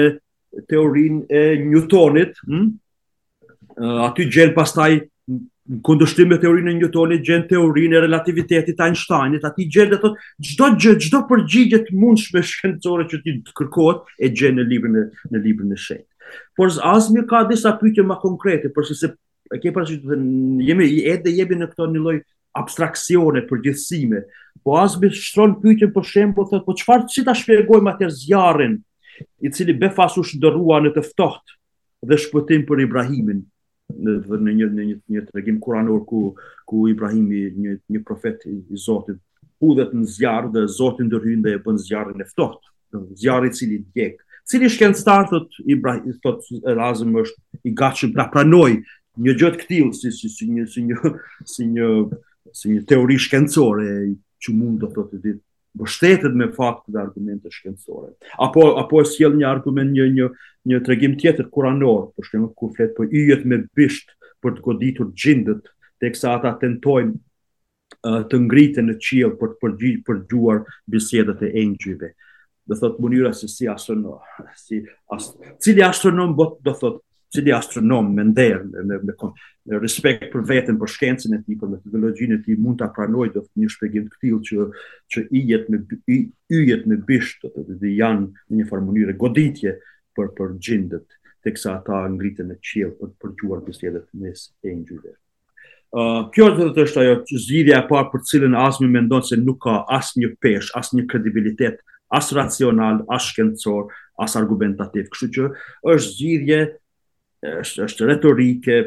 teorinë 0.68 1.40
e 1.40 1.42
Newtonit, 1.64 2.37
hm? 2.45 2.68
aty 4.11 4.26
gjenë 4.33 4.54
pastaj 4.57 4.92
në 5.68 5.78
kundështim 5.84 6.28
me 6.32 6.38
teorinë 6.40 6.70
e 6.70 6.75
Newtonit, 6.78 7.22
gjen 7.26 7.42
teorinë 7.50 7.98
e 7.98 8.02
relativitetit 8.02 8.76
të 8.78 8.84
Einsteinit, 8.87 9.42
aty 9.44 9.66
gjen 9.75 9.92
ato 9.94 10.14
çdo 10.42 10.70
gjë, 10.80 10.94
çdo 11.06 11.20
përgjigje 11.28 11.82
të 11.88 11.98
mundshme 12.00 12.42
shkencore 12.48 13.04
që 13.10 13.20
ti 13.26 13.34
kërkohet 13.58 14.14
e 14.20 14.30
gjen 14.38 14.56
në 14.58 14.64
librin 14.70 14.96
e 14.96 15.04
në 15.34 15.42
librin 15.44 15.72
e 15.72 15.78
shenjtë. 15.78 16.32
Por 16.56 16.72
Azmir 16.92 17.26
ka 17.28 17.42
disa 17.50 17.75
pyetje 17.80 18.04
më 18.10 18.16
konkrete, 18.22 18.72
por 18.72 18.88
sepse 18.88 19.12
e 19.56 19.60
ke 19.60 19.72
parë 19.72 19.92
që 19.92 20.18
jemi 20.70 20.88
edhe 21.12 21.32
jemi 21.37 21.60
në 21.60 21.70
këtë 21.75 21.90
një 21.92 22.02
lloj 22.06 22.20
abstraksione 22.62 23.44
për 23.48 23.72
po 24.66 24.75
Azmir 24.75 25.12
shtron 25.14 25.52
pyetjen 25.62 25.92
për 25.94 26.04
shemb, 26.04 26.32
po 26.34 26.42
thotë, 26.50 26.64
po 26.64 26.75
çfarë 26.80 27.06
si 27.14 27.22
ta 27.25 27.30
shpjegojmë 27.38 27.92
atë 27.92 28.08
zjarrin 28.10 28.72
i 29.46 29.52
cili 29.54 29.72
befasu 29.78 30.25
shndërrua 30.26 30.80
në 30.82 30.90
të 30.96 31.04
ftohtë 31.12 31.54
dhe 32.10 32.18
shpëtim 32.18 32.64
për 32.66 32.82
Ibrahimin, 32.88 33.44
në 33.97 34.14
të 34.26 34.38
në 34.47 34.52
një 34.57 34.66
një 34.75 34.90
tregim 34.97 35.25
të 35.28 35.35
regim 35.38 35.59
kuranur 35.64 36.02
ku 36.11 36.18
ku 36.68 36.83
Ibrahimi 36.88 37.45
një 37.62 37.75
një 37.95 38.02
profet 38.09 38.45
i 38.50 38.57
Zotit 38.85 39.18
udhët 39.64 39.95
në 39.97 40.04
zjarr 40.14 40.50
dhe 40.54 40.66
Zoti 40.71 41.07
ndërhyn 41.09 41.40
dhe 41.42 41.54
e 41.57 41.61
bën 41.64 41.80
zjarrin 41.87 42.21
e 42.23 42.26
ftohtë 42.28 42.99
në 42.99 43.18
zjarr 43.23 43.49
i 43.49 43.54
cili 43.57 43.80
djeg 43.97 44.21
cili 44.49 44.68
shkencëtar 44.75 45.26
thot 45.33 45.59
Ibrahim 45.64 46.14
thot 46.25 46.45
është 46.45 47.64
i 47.68 47.75
gatshëm 47.80 48.12
ta 48.12 48.16
pra 48.28 48.28
pranoj 48.37 48.71
një 49.25 49.35
gjë 49.40 49.52
të 49.57 49.66
tillë 49.73 49.99
si 49.99 50.12
si 50.21 50.28
si 50.37 50.50
një 50.52 50.68
si 50.68 50.85
një 50.88 51.90
si 52.54 52.71
një 52.73 52.85
teori 52.92 53.18
shkencore 53.18 53.90
që 54.45 54.54
mund 54.54 54.83
të 54.85 54.92
thotë 54.95 55.23
ditë 55.25 55.42
bështetet 55.76 56.34
me 56.37 56.48
fakte 56.54 56.92
dhe 56.92 57.00
argumente 57.00 57.50
shkencore. 57.52 58.14
Apo 58.40 58.64
apo 58.80 59.00
e 59.02 59.06
sjell 59.06 59.37
një 59.37 59.48
argument 59.50 59.92
një 59.94 60.06
një 60.16 60.28
një 60.68 60.82
tregim 60.87 61.16
tjetër 61.20 61.48
kuranor, 61.54 62.10
për 62.16 62.28
shembull 62.28 62.54
kur 62.58 62.72
flet 62.76 62.94
po 62.96 63.06
yjet 63.08 63.44
me 63.46 63.62
bisht 63.76 64.12
për 64.42 64.54
të 64.58 64.64
goditur 64.66 65.10
xhindët, 65.14 65.64
teksa 66.00 66.34
ata 66.37 66.54
tentojnë 66.60 67.14
uh, 68.04 68.22
të 68.30 68.40
ngritën 68.46 68.88
në 68.90 68.98
qiell 69.04 69.32
për 69.40 69.54
të 69.54 69.92
përgjuar 70.08 70.62
bisedat 70.92 71.42
e 71.48 71.52
engjëjve. 71.62 72.12
Do 72.68 72.76
thotë, 72.76 73.00
mënyra 73.00 73.32
se 73.32 73.48
si 73.48 73.68
asonon, 73.72 74.18
si 74.64 74.82
as 75.14 75.30
cili 75.64 75.84
asonon 75.88 76.37
bot 76.37 76.58
do 76.62 76.76
thotë, 76.76 77.02
si 77.28 77.42
di 77.42 77.52
astronom 77.52 78.08
me 78.14 78.23
ndër 78.25 78.62
me 78.73 78.82
me, 78.88 78.97
me, 79.04 79.14
me 79.68 79.78
respekt 79.82 80.30
për 80.32 80.44
veten 80.49 80.78
për 80.80 80.92
shkencën 80.94 81.35
e 81.37 81.42
tij 81.44 81.58
për 81.61 81.73
metodologjinë 81.75 82.38
e 82.38 82.42
tij 82.47 82.56
mund 82.61 82.78
ta 82.80 82.88
pranoj 82.97 83.28
do 83.35 83.42
një 83.61 83.68
shpjegim 83.75 84.06
të 84.08 84.20
tillë 84.23 84.40
që 84.49 84.66
që 85.14 85.25
i 85.37 85.42
jet 85.52 85.66
me 85.68 85.82
yjet 86.14 86.87
me 86.88 86.97
bish 87.11 87.35
të 87.42 87.50
të 87.52 87.76
di 87.82 87.92
janë 88.00 88.26
në 88.32 88.58
një 88.62 88.68
farë 88.70 88.87
mënyrë 88.88 89.16
goditje 89.20 89.75
për 90.16 90.30
për 90.38 90.56
gjendët 90.64 91.18
teksa 91.47 91.75
ata 91.76 92.00
ngritën 92.14 92.49
në 92.50 92.56
qiell 92.64 92.94
për 93.02 93.12
për 93.23 93.37
të 93.38 93.49
uar 93.50 93.61
bisedat 93.68 94.08
mes 94.25 94.47
e 94.64 94.73
ë 94.73 94.80
uh, 94.97 96.25
Kjo 96.32 96.49
është 96.87 97.04
ajo 97.04 97.18
zgjidhja 97.32 97.82
e 97.85 97.88
parë 97.92 98.11
për 98.12 98.25
cilën 98.30 98.56
as 98.64 98.80
më 98.80 98.88
mendon 98.97 99.23
se 99.25 99.37
nuk 99.40 99.61
ka 99.66 99.82
asnjë 99.99 100.35
një 100.44 100.58
asnjë 100.80 101.00
një 101.00 101.04
kredibilitet, 101.08 101.78
as 102.12 102.28
racional, 102.37 102.99
as 103.08 103.25
shkencor, 103.30 103.87
as 104.20 104.35
argumentativ. 104.37 105.08
Kështu 105.12 105.26
që 105.38 105.47
është 105.94 106.12
zgjidhje 106.18 106.58
është, 107.47 107.85
është 107.87 108.09
retorike, 108.09 108.78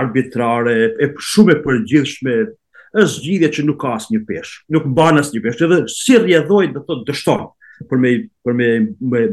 arbitrare, 0.00 0.74
e 1.02 1.08
shumë 1.30 1.56
e 1.56 1.60
përgjithshme, 1.64 2.36
është 2.98 3.24
gjithje 3.24 3.50
që 3.56 3.64
nuk 3.68 3.80
ka 3.82 3.96
asë 3.98 4.14
një 4.14 4.20
peshë, 4.28 4.60
nuk 4.74 4.86
banë 4.96 5.22
asë 5.24 5.36
një 5.36 5.42
peshë, 5.44 5.64
edhe 5.68 5.80
si 5.92 6.18
rjedhojnë 6.22 6.76
do 6.78 6.82
të 6.84 7.00
dështonë 7.08 7.82
për 7.90 8.04
me... 8.04 8.14
Për 8.44 8.60
me, 8.62 8.70
me 9.12 9.26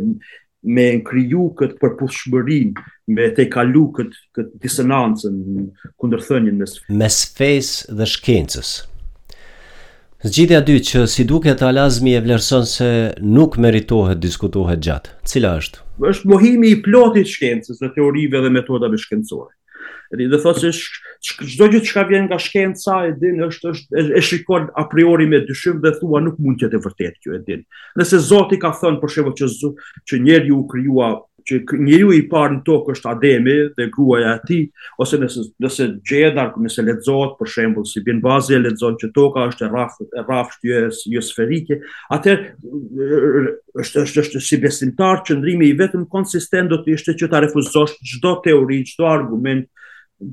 me 0.65 0.87
kriju 1.05 1.43
këtë 1.59 1.75
përpushëmërin, 1.77 2.71
me 3.13 3.27
te 3.37 3.43
kalu 3.53 3.83
këtë, 3.99 4.17
këtë 4.33 4.61
disonancën 4.63 5.35
thënjën 6.01 6.57
mes... 6.57 6.73
Mes 6.89 7.19
fejsë 7.37 7.93
dhe 8.01 8.07
shkencës. 8.09 8.71
Zgjidhja 10.25 10.63
dytë 10.65 10.81
dy 10.81 10.89
që 10.89 11.05
si 11.13 11.27
duke 11.29 11.53
të 11.61 11.69
alazmi 11.69 12.17
e 12.17 12.25
vlerëson 12.25 12.65
se 12.73 12.89
nuk 13.21 13.61
meritohet 13.61 14.17
diskutohet 14.25 14.81
gjatë. 14.89 15.13
Cila 15.29 15.53
është? 15.61 15.84
është 16.03 16.27
mohimi 16.29 16.69
i 16.73 16.79
plotit 16.85 17.29
shkencës 17.29 17.79
dhe 17.79 17.89
teorive 17.95 18.41
dhe 18.41 18.49
metodave 18.49 18.97
shkencore. 18.97 19.53
Dhe 20.15 20.27
do 20.29 20.37
thotë 20.41 20.71
se 20.71 20.71
çdo 21.53 21.67
gjë 21.71 21.79
që 21.87 22.03
vjen 22.09 22.25
nga 22.29 22.37
shkenca 22.39 22.97
e 23.07 23.11
din 23.19 23.41
është 23.47 23.71
është 23.71 24.17
e 24.17 24.21
shikon 24.23 24.67
a 24.77 24.83
priori 24.91 25.25
me 25.29 25.39
dyshim 25.47 25.79
dhe 25.81 25.91
thua 25.99 26.21
nuk 26.21 26.37
mund 26.39 26.59
të 26.61 26.67
jetë 26.67 26.77
e 26.79 26.83
vërtetë 26.83 27.21
kjo 27.23 27.33
e 27.35 27.41
din. 27.47 27.63
Nëse 27.99 28.19
Zoti 28.29 28.59
ka 28.61 28.73
thënë 28.77 29.01
për 29.01 29.11
shembull 29.15 29.35
që 29.39 29.49
që 30.11 30.19
njeriu 30.27 30.59
u 30.61 30.67
krijuar 30.71 31.17
që 31.47 31.59
njeriu 31.85 32.09
i 32.17 32.23
parë 32.29 32.55
në 32.57 32.61
tokë 32.65 32.95
është 32.95 33.11
Ademi 33.11 33.53
dhe 33.77 33.87
gruaja 33.93 34.31
e 34.37 34.41
tij, 34.47 34.61
ose 35.01 35.19
nëse 35.21 35.43
nëse 35.61 35.87
nëse 36.01 36.85
lexohet 36.87 37.35
për 37.39 37.51
shembull 37.53 37.85
si 37.89 38.01
bin 38.07 38.21
bazi 38.23 38.55
e 38.57 38.61
lexon 38.63 38.97
që 39.01 39.11
toka 39.15 39.45
është 39.51 39.67
e 39.67 39.69
rraf 39.73 39.99
e 40.05 40.25
rraf 40.25 40.55
shtyes 40.57 41.03
jo, 41.05 41.13
jo 41.19 41.25
sferike, 41.29 41.77
atë 42.17 42.35
është 43.85 44.05
është 44.07 44.43
si 44.47 44.61
besimtar 44.63 45.21
ndrimi 45.37 45.69
i 45.69 45.77
vetëm 45.79 46.07
konsistent 46.15 46.71
do 46.73 46.81
të 46.81 46.95
ishte 46.97 47.15
që 47.19 47.29
ta 47.31 47.43
refuzosh 47.45 47.97
çdo 48.15 48.37
teori, 48.45 48.81
çdo 48.89 49.09
argument, 49.11 49.65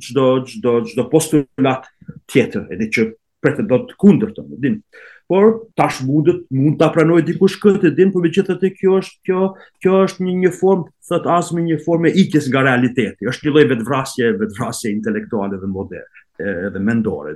çdo 0.07 0.27
çdo 0.49 0.79
çdo 0.89 1.09
postulat 1.13 1.89
tjetër, 2.31 2.65
edhe 2.73 2.89
që 2.95 3.11
pretendon 3.43 3.89
të 3.89 3.97
kundër 3.99 4.31
të 4.37 4.49
më 4.49 4.61
dinë 4.63 4.83
por 5.33 5.63
tash 5.79 6.01
mundet 6.05 6.41
mund 6.53 6.77
ta 6.77 6.91
pranoj 6.93 7.23
dikush 7.25 7.55
këtë 7.63 7.95
din 7.97 8.11
por 8.13 8.21
megjithatë 8.27 8.69
kjo 8.77 8.99
është 9.01 9.29
kjo 9.29 9.45
kjo 9.81 10.01
është 10.07 10.27
një 10.27 10.35
një 10.43 10.51
formë 10.61 10.85
thot 11.09 11.29
asme 11.37 11.63
një 11.65 11.79
formë 11.87 12.11
ikjes 12.25 12.51
nga 12.53 12.61
realiteti 12.67 13.31
është 13.33 13.47
një 13.49 13.55
lloj 13.55 13.63
vetvrasje 13.71 14.29
vetvrasje 14.43 14.93
intelektuale 14.93 15.57
dhe 15.63 15.71
moderne 15.79 16.51
edhe 16.69 16.83
mendore 16.91 17.33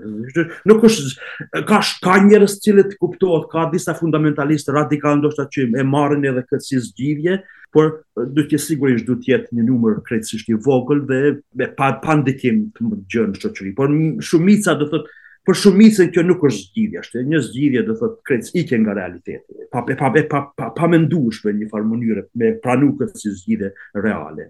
nuk 0.68 0.84
është 0.90 1.64
ka 1.72 1.80
ka 2.04 2.18
njerëz 2.28 2.58
që 2.68 2.76
e 2.84 2.86
kuptojnë 3.00 3.48
ka 3.56 3.64
disa 3.72 3.96
fundamentalistë 4.02 4.76
radikalë 4.76 5.22
ndoshta 5.22 5.48
që 5.56 5.68
e 5.80 5.88
marrin 5.96 6.28
edhe 6.34 6.44
këtë 6.52 6.62
si 6.68 6.82
zgjidhje 6.90 7.38
por 7.72 7.92
do 8.36 8.44
të 8.44 8.60
sigurisht 8.68 9.08
do 9.08 9.16
të 9.22 9.38
jetë 9.38 9.56
një 9.56 9.66
numër 9.72 10.02
krejtësisht 10.10 10.52
i 10.52 10.60
vogël 10.68 11.00
dhe 11.08 11.22
me 11.62 11.72
pa 11.80 11.94
pandikim 12.04 12.66
të 12.76 12.92
gjën 13.14 13.32
shoqëri 13.40 13.72
por 13.80 14.02
shumica 14.32 14.76
do 14.82 14.92
thotë 14.92 15.22
për 15.46 15.58
shumicën 15.60 16.08
kjo 16.14 16.24
nuk 16.26 16.42
është 16.48 16.62
zgjidhje, 16.74 17.00
është 17.04 17.22
një 17.30 17.40
zgjidhje 17.46 17.82
do 17.88 17.94
thotë 18.00 18.16
krejtë 18.26 18.80
nga 18.82 18.94
realiteti. 18.98 19.66
Pa 19.72 19.84
pa 19.86 19.96
pa 20.00 20.10
pa 20.30 20.40
pa, 20.56 20.70
pa 20.76 20.88
menduar 20.90 21.54
një 21.60 21.70
farë 21.70 21.90
mënyrë 21.92 22.26
me 22.42 22.52
pranu 22.64 22.92
këtë 22.98 23.20
si 23.22 23.32
zgjidhje 23.40 23.70
reale. 24.06 24.48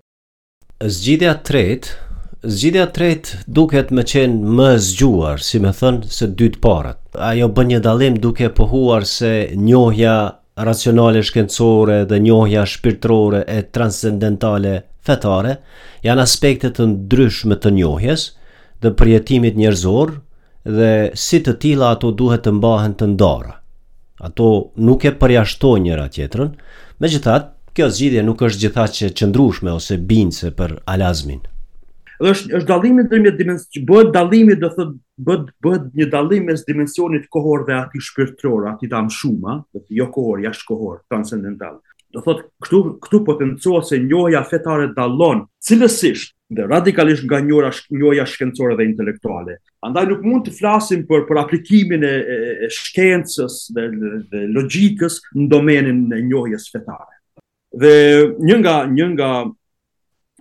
Zgjidhja 0.80 1.36
tretë, 1.48 1.92
zgjidhja 2.44 2.88
tretë 2.96 3.42
duket 3.58 3.92
më 3.96 4.06
qenë 4.12 4.56
më 4.58 4.70
zgjuar, 4.88 5.40
si 5.44 5.60
më 5.62 5.72
thënë, 5.80 6.10
se 6.16 6.30
dytë 6.38 6.60
parët. 6.64 6.98
Ajo 7.28 7.50
bën 7.56 7.70
një 7.74 7.82
dalim 7.84 8.18
duke 8.20 8.48
pohuar 8.56 9.04
se 9.08 9.34
njohja 9.56 10.16
racionale 10.56 11.20
shkencore 11.24 12.02
dhe 12.08 12.18
njohja 12.24 12.64
shpirtërore 12.66 13.42
e 13.56 13.62
transcendentale 13.76 14.76
fetare 15.06 15.58
janë 16.04 16.22
aspekte 16.24 16.70
të 16.76 16.86
ndryshme 16.94 17.56
të 17.60 17.72
njohjes 17.76 18.30
dhe 18.80 18.92
përjetimit 19.00 19.56
njerëzor 19.60 20.14
dhe 20.66 21.10
si 21.14 21.38
të 21.44 21.52
tila 21.62 21.92
ato 21.94 22.10
duhet 22.10 22.42
të 22.46 22.52
mbahen 22.58 22.94
të 22.98 23.06
ndara. 23.14 23.54
Ato 24.26 24.46
nuk 24.80 25.04
e 25.06 25.12
përjashtoj 25.20 25.80
njëra 25.86 26.08
tjetrën, 26.10 26.50
me 26.98 27.10
gjithat, 27.12 27.52
kjo 27.76 27.90
zgjidhje 27.92 28.22
nuk 28.24 28.40
është 28.48 28.62
gjithat 28.64 28.94
që 28.98 29.10
qëndrushme 29.20 29.74
ose 29.76 29.98
bindse 30.08 30.50
për 30.56 30.78
alazmin. 30.88 31.42
Dhe 32.16 32.30
është, 32.32 32.48
është 32.56 32.68
dalimi 32.70 33.04
të 33.12 33.18
një 33.26 33.32
dimensi, 33.36 33.66
që 33.76 33.82
bëhet 33.90 34.12
dalimi 34.14 34.54
dhe 34.56 34.70
thë, 34.72 34.86
bëhet, 35.26 35.44
bëhet 35.64 35.84
një 36.00 36.06
dalimi 36.14 36.56
së 36.56 36.70
dimensionit 36.70 37.26
kohor 37.36 37.66
dhe 37.68 37.74
ati 37.82 38.00
shpirtror, 38.00 38.70
ati 38.72 38.88
dam 38.88 39.10
shuma, 39.12 39.58
dhe 39.76 39.84
jo 40.00 40.08
kohor, 40.14 40.40
jash 40.40 40.62
kohor, 40.64 41.02
transcendental. 41.12 41.76
Dhe 42.16 42.24
thot, 42.24 42.40
këtu, 42.64 42.80
këtu 43.04 43.20
potencuo 43.28 43.82
se 43.84 44.00
njohja 44.08 44.40
fetare 44.48 44.88
dalon, 44.96 45.44
cilësisht, 45.60 46.32
dhe 46.50 46.62
radikalisht 46.68 47.24
nga 47.24 47.40
njoja 47.90 48.26
shkencore 48.26 48.76
dhe 48.78 48.84
intelektuale. 48.86 49.56
Andaj 49.86 50.06
nuk 50.10 50.22
mund 50.26 50.46
të 50.46 50.54
flasim 50.58 51.02
për 51.08 51.40
aplikimin 51.42 52.04
e 52.06 52.68
shkencës 52.72 53.58
dhe 53.74 54.42
logikës 54.54 55.18
në 55.34 55.46
domenin 55.50 56.04
në 56.12 56.20
njojës 56.28 56.68
fetare. 56.72 57.14
Dhe 57.76 57.94
një 58.38 59.08
nga 59.16 59.30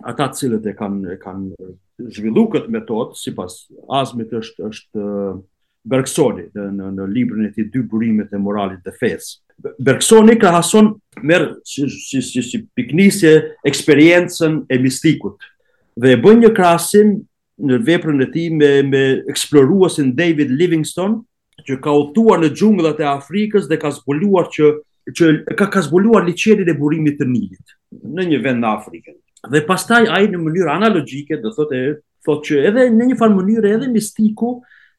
ata 0.06 0.30
cilët 0.36 0.68
e 0.70 0.76
kanë 0.78 1.72
zhvillu 2.14 2.46
këtë 2.52 2.70
metodë, 2.70 3.16
si 3.18 3.32
pas 3.34 3.58
azmit 3.90 4.30
është 4.30 5.10
Bergsoni 5.86 6.48
në 6.74 7.04
librin 7.14 7.44
e 7.46 7.52
tij 7.54 7.68
dy 7.70 7.80
burimet 7.86 8.32
e 8.34 8.38
moralit 8.42 8.80
dhe 8.82 8.90
fesë. 8.90 9.36
Bergsoni 9.86 10.34
ka 10.36 10.50
hason 10.56 10.88
merë 11.22 11.60
si 11.64 12.58
piknisje 12.76 13.34
eksperiencen 13.70 14.64
e 14.66 14.80
mistikut 14.82 15.46
dhe 16.00 16.12
e 16.12 16.18
bën 16.24 16.40
një 16.44 16.50
krasim 16.58 17.14
në 17.70 17.78
veprën 17.88 18.20
e 18.24 18.28
tij 18.34 18.48
me 18.52 18.68
me 18.90 19.02
eksploruesin 19.32 20.10
David 20.18 20.50
Livingstone, 20.52 21.22
që 21.66 21.78
ka 21.84 21.94
udhëtuar 22.02 22.42
në 22.42 22.50
xhungullat 22.58 23.00
e 23.00 23.06
Afrikës 23.10 23.68
dhe 23.70 23.78
ka 23.80 23.90
zbuluar 23.98 24.50
që 24.56 24.74
që 25.16 25.26
ka 25.58 25.68
ka 25.72 25.80
zbuluar 25.86 26.24
liçenin 26.26 26.68
e 26.68 26.74
burimit 26.76 27.16
të 27.20 27.28
Nilit 27.30 27.74
në 28.16 28.24
një 28.30 28.38
vend 28.44 28.64
në 28.64 28.68
Afrikë. 28.72 29.12
Dhe 29.52 29.60
pastaj 29.70 30.04
ai 30.16 30.24
në 30.28 30.40
mënyrë 30.42 30.72
analogjike 30.74 31.38
do 31.44 31.52
thotë 31.54 31.82
thotë 32.26 32.46
që 32.48 32.62
edhe 32.70 32.88
në 32.96 33.06
një 33.12 33.18
farë 33.20 33.36
mënyrë 33.38 33.70
edhe 33.76 33.90
mistiku, 33.94 34.50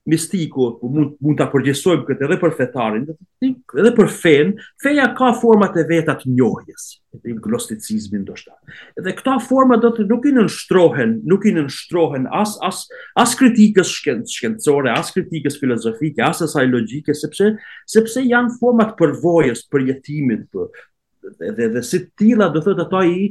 mistiku, 0.07 0.67
po 0.81 0.87
mund 0.91 1.11
mund 1.25 1.39
ta 1.39 1.45
përgjigjsojmë 1.51 2.05
këtë 2.07 2.25
edhe 2.27 2.37
për 2.43 2.53
fetarin, 2.57 3.05
edhe 3.43 3.91
për 3.97 4.09
fen, 4.13 4.53
feja 4.83 5.07
ka 5.17 5.33
format 5.41 5.75
e 5.77 5.83
veta 5.89 6.15
të 6.21 6.31
njohjes, 6.37 6.85
të 7.25 7.35
gnosticizmit 7.43 8.23
ndoshta. 8.23 8.55
Edhe 9.01 9.13
këta 9.19 9.35
forma 9.47 9.77
do 9.83 9.91
të 9.97 10.05
nuk 10.09 10.27
i 10.29 10.33
nënshtrohen, 10.37 11.17
nuk 11.33 11.45
i 11.47 11.53
nënshtrohen 11.57 12.29
as 12.41 12.55
as 12.71 12.81
as 13.25 13.35
kritikës 13.41 13.91
shkencore, 14.31 14.93
as 14.95 15.11
kritikës 15.17 15.59
filozofike, 15.61 16.23
as 16.29 16.41
asaj 16.47 16.65
logjike, 16.71 17.17
sepse 17.21 17.51
sepse 17.97 18.23
janë 18.29 18.57
forma 18.61 18.87
të 18.93 18.97
përvojës 19.03 19.65
për 19.73 19.87
jetimin 19.91 20.47
për 20.53 21.45
edhe 21.51 21.71
dhe 21.75 21.83
si 21.83 22.03
të 22.05 22.11
tilla 22.23 22.47
do 22.55 22.63
thotë 22.63 22.87
ato 22.87 23.03
i 23.17 23.27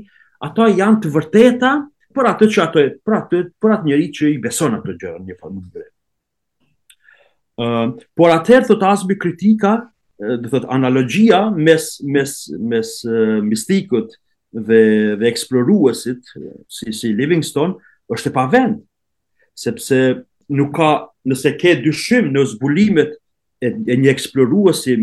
ato 0.47 0.67
janë 0.79 1.01
të 1.07 1.15
vërteta 1.19 1.71
për 2.17 2.31
atë 2.35 2.51
që 2.55 2.65
ato 2.69 2.85
për 3.09 3.17
atë 3.25 3.45
për 3.65 3.77
atë 3.81 3.89
njerëz 3.91 4.13
që 4.21 4.33
i 4.37 4.41
beson 4.45 4.77
ato 4.79 4.93
gjëra 5.01 5.19
në 5.23 5.31
një 5.33 5.41
formë 5.43 5.63
të 5.65 5.75
drejtë 5.79 5.93
por 7.57 8.31
atëherë 8.35 8.67
thot 8.69 8.83
asbi 8.91 9.17
kritika, 9.21 9.75
do 10.21 10.49
thot 10.49 10.65
analogjia 10.73 11.47
mes 11.53 11.91
mes 12.13 12.31
mes 12.73 12.91
mistikut 13.45 14.15
dhe 14.69 14.83
dhe 15.21 15.27
eksploruesit 15.29 16.31
si 16.77 16.93
si 16.97 17.11
Livingstone 17.13 17.75
është 18.13 18.31
e 18.33 18.33
pa 18.35 18.47
vend. 18.53 18.79
Sepse 19.57 19.99
nuk 20.49 20.73
ka 20.77 20.91
nëse 21.29 21.53
ke 21.61 21.75
dyshim 21.85 22.29
në 22.37 22.45
zbulimet 22.55 23.13
e, 23.65 23.69
e 23.73 23.95
një 23.97 24.09
eksploruesi 24.15 24.95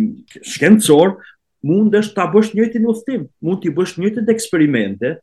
shkencor, 0.52 1.18
mund 1.68 1.94
është 1.96 2.16
ta 2.18 2.26
bësh 2.34 2.54
njëjtin 2.56 2.86
udhtim, 2.90 3.26
mund 3.44 3.62
t'i 3.62 3.70
bësh 3.76 3.98
njëjtin 4.00 4.30
eksperimente, 4.34 5.14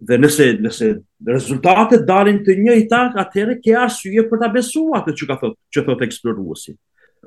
dhe 0.00 0.18
nëse 0.18 0.46
nëse 0.62 0.88
rezultatet 1.26 2.04
dalin 2.08 2.38
të 2.46 2.54
njëjta 2.62 3.00
atëherë 3.24 3.56
ke 3.64 3.74
arsye 3.82 4.22
për 4.30 4.40
ta 4.44 4.48
besuar 4.54 5.00
atë 5.02 5.14
që 5.18 5.28
ka 5.30 5.36
thotë 5.40 5.58
që 5.74 5.84
thotë 5.88 6.06
eksploruesi. 6.06 6.74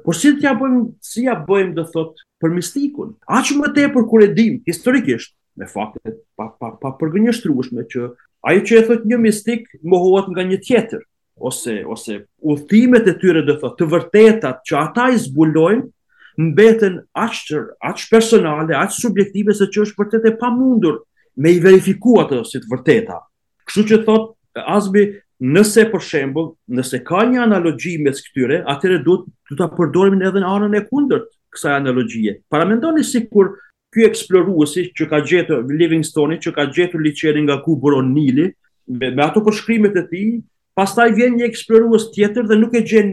Por 0.05 0.15
si 0.15 0.31
t'ja 0.39 0.53
bëjmë 0.55 0.81
si 1.03 1.25
ja 1.25 1.35
bëjmë 1.43 1.75
do 1.75 1.83
thotë 1.91 2.25
për 2.41 2.55
mistikun, 2.55 3.13
aq 3.27 3.51
më 3.59 3.73
tepër 3.75 4.07
kur 4.11 4.23
e 4.23 4.31
dim 4.37 4.59
historikisht 4.69 5.35
me 5.59 5.67
fakte 5.67 6.15
pa 6.39 6.47
pa 6.55 6.69
pa 6.79 6.93
përgjënjeshtrueshme 7.01 7.83
që 7.91 8.07
ajo 8.47 8.63
që 8.69 8.79
e 8.79 8.85
thotë 8.87 9.11
një 9.11 9.19
mistik 9.25 9.67
mohohet 9.83 10.31
nga 10.31 10.47
një 10.53 10.61
tjetër 10.63 11.03
ose 11.51 11.75
ose 11.83 12.21
udhimet 12.53 13.07
e 13.11 13.17
tyre 13.19 13.43
do 13.45 13.59
thotë 13.59 13.83
të 13.83 13.91
vërteta 13.97 14.55
që 14.67 14.79
ata 14.85 15.09
i 15.11 15.19
zbulojnë 15.27 15.83
mbeten 16.47 16.95
aq 17.11 17.35
aq 17.91 18.07
personale, 18.11 18.71
aq 18.79 18.93
subjektive 18.95 19.51
se 19.53 19.67
ç'është 19.67 19.99
vërtet 19.99 20.29
e 20.31 20.37
pamundur 20.39 21.01
me 21.41 21.51
i 21.55 21.62
verifikua 21.63 22.25
atë 22.25 22.43
si 22.45 22.60
të 22.62 22.69
vërteta. 22.71 23.17
Kështu 23.67 23.83
që 23.91 24.00
thot, 24.05 24.27
Azbi, 24.67 25.03
nëse 25.55 25.88
për 25.91 26.03
shembull, 26.05 26.51
nëse 26.77 27.00
ka 27.07 27.24
një 27.31 27.41
analogji 27.48 27.98
mes 28.03 28.19
këtyre, 28.27 28.62
atëherë 28.74 29.00
duhet 29.05 29.29
të 29.50 29.57
ta 29.62 29.67
përdorim 29.74 30.21
edhe 30.27 30.41
në 30.43 30.51
anën 30.57 30.77
e 30.77 30.83
kundërt 30.91 31.31
kësaj 31.55 31.77
analogjie. 31.79 32.36
Para 32.51 32.67
mendoni 32.69 33.03
sikur 33.07 33.53
ky 33.91 34.05
eksploruesi 34.07 34.89
që 34.98 35.07
ka 35.12 35.21
gjetur 35.27 35.63
Livingstone, 35.75 36.38
që 36.43 36.53
ka 36.57 36.67
gjetur 36.75 37.01
liçerin 37.03 37.48
nga 37.50 37.57
Kubro 37.65 38.03
Nili, 38.05 38.51
me, 38.91 39.10
me 39.12 39.25
ato 39.25 39.41
përshkrimet 39.45 39.98
e 40.00 40.05
tij, 40.12 40.29
pastaj 40.77 41.10
vjen 41.17 41.36
një 41.39 41.50
eksplorues 41.50 42.05
tjetër 42.15 42.48
dhe 42.51 42.60
nuk 42.62 42.75
e 42.79 42.83
gjen 42.88 43.12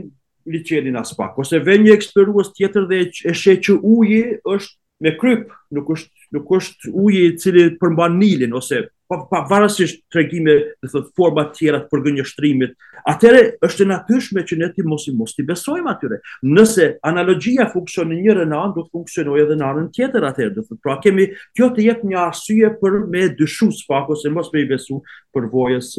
liçerin 0.52 0.96
as 1.00 1.10
pak, 1.18 1.34
ose 1.42 1.58
vjen 1.66 1.82
një 1.86 1.96
eksplorues 1.96 2.52
tjetër 2.58 2.86
dhe 2.90 3.00
e 3.08 3.34
sheh 3.40 3.58
që 3.66 3.78
uji 3.80 4.20
është 4.54 4.76
me 5.06 5.16
kryp, 5.20 5.50
nuk 5.76 5.90
është 5.96 6.17
nuk 6.34 6.50
është 6.58 6.90
uji 6.92 7.22
i 7.26 7.34
cili 7.40 7.66
përmban 7.80 8.16
Nilin 8.20 8.54
ose 8.58 8.88
pa 9.08 9.16
pa 9.30 9.38
varësisht 9.48 10.02
tregime 10.12 10.54
të 10.84 10.90
thotë 10.92 11.12
forma 11.16 11.46
të 11.48 11.54
tjera 11.56 11.78
të 11.80 11.88
përgjënjeshtrimit. 11.94 12.74
Atëre 13.08 13.38
është 13.64 13.86
e 13.86 13.88
natyrshme 13.88 14.42
që 14.50 14.58
ne 14.60 14.68
ti 14.74 14.84
mos 14.84 15.06
i 15.08 15.14
mos 15.16 15.32
ti 15.32 15.44
besojmë 15.48 15.88
atyre. 15.94 16.18
Nëse 16.44 16.88
analogjia 17.08 17.70
funksion 17.72 18.12
në 18.12 18.34
në 18.36 18.44
anë, 18.58 18.74
do 18.76 18.82
të 18.84 18.92
funksionojë 18.98 19.46
edhe 19.46 19.56
në 19.62 19.70
anën 19.70 19.86
tjetër 19.96 20.26
atëherë, 20.28 20.54
do 20.58 20.60
të 20.60 20.68
thotë 20.74 20.82
pra 20.84 20.98
kemi 21.06 21.26
kjo 21.56 21.70
të 21.78 21.86
jep 21.86 22.04
një 22.10 22.18
arsye 22.26 22.70
për 22.82 22.98
me 23.14 23.24
dyshu 23.40 23.70
spaku 23.80 24.12
ose 24.18 24.28
mos 24.34 24.52
me 24.52 24.60
i 24.60 24.68
besu 24.74 25.00
për 25.32 25.48
vojës 25.56 25.94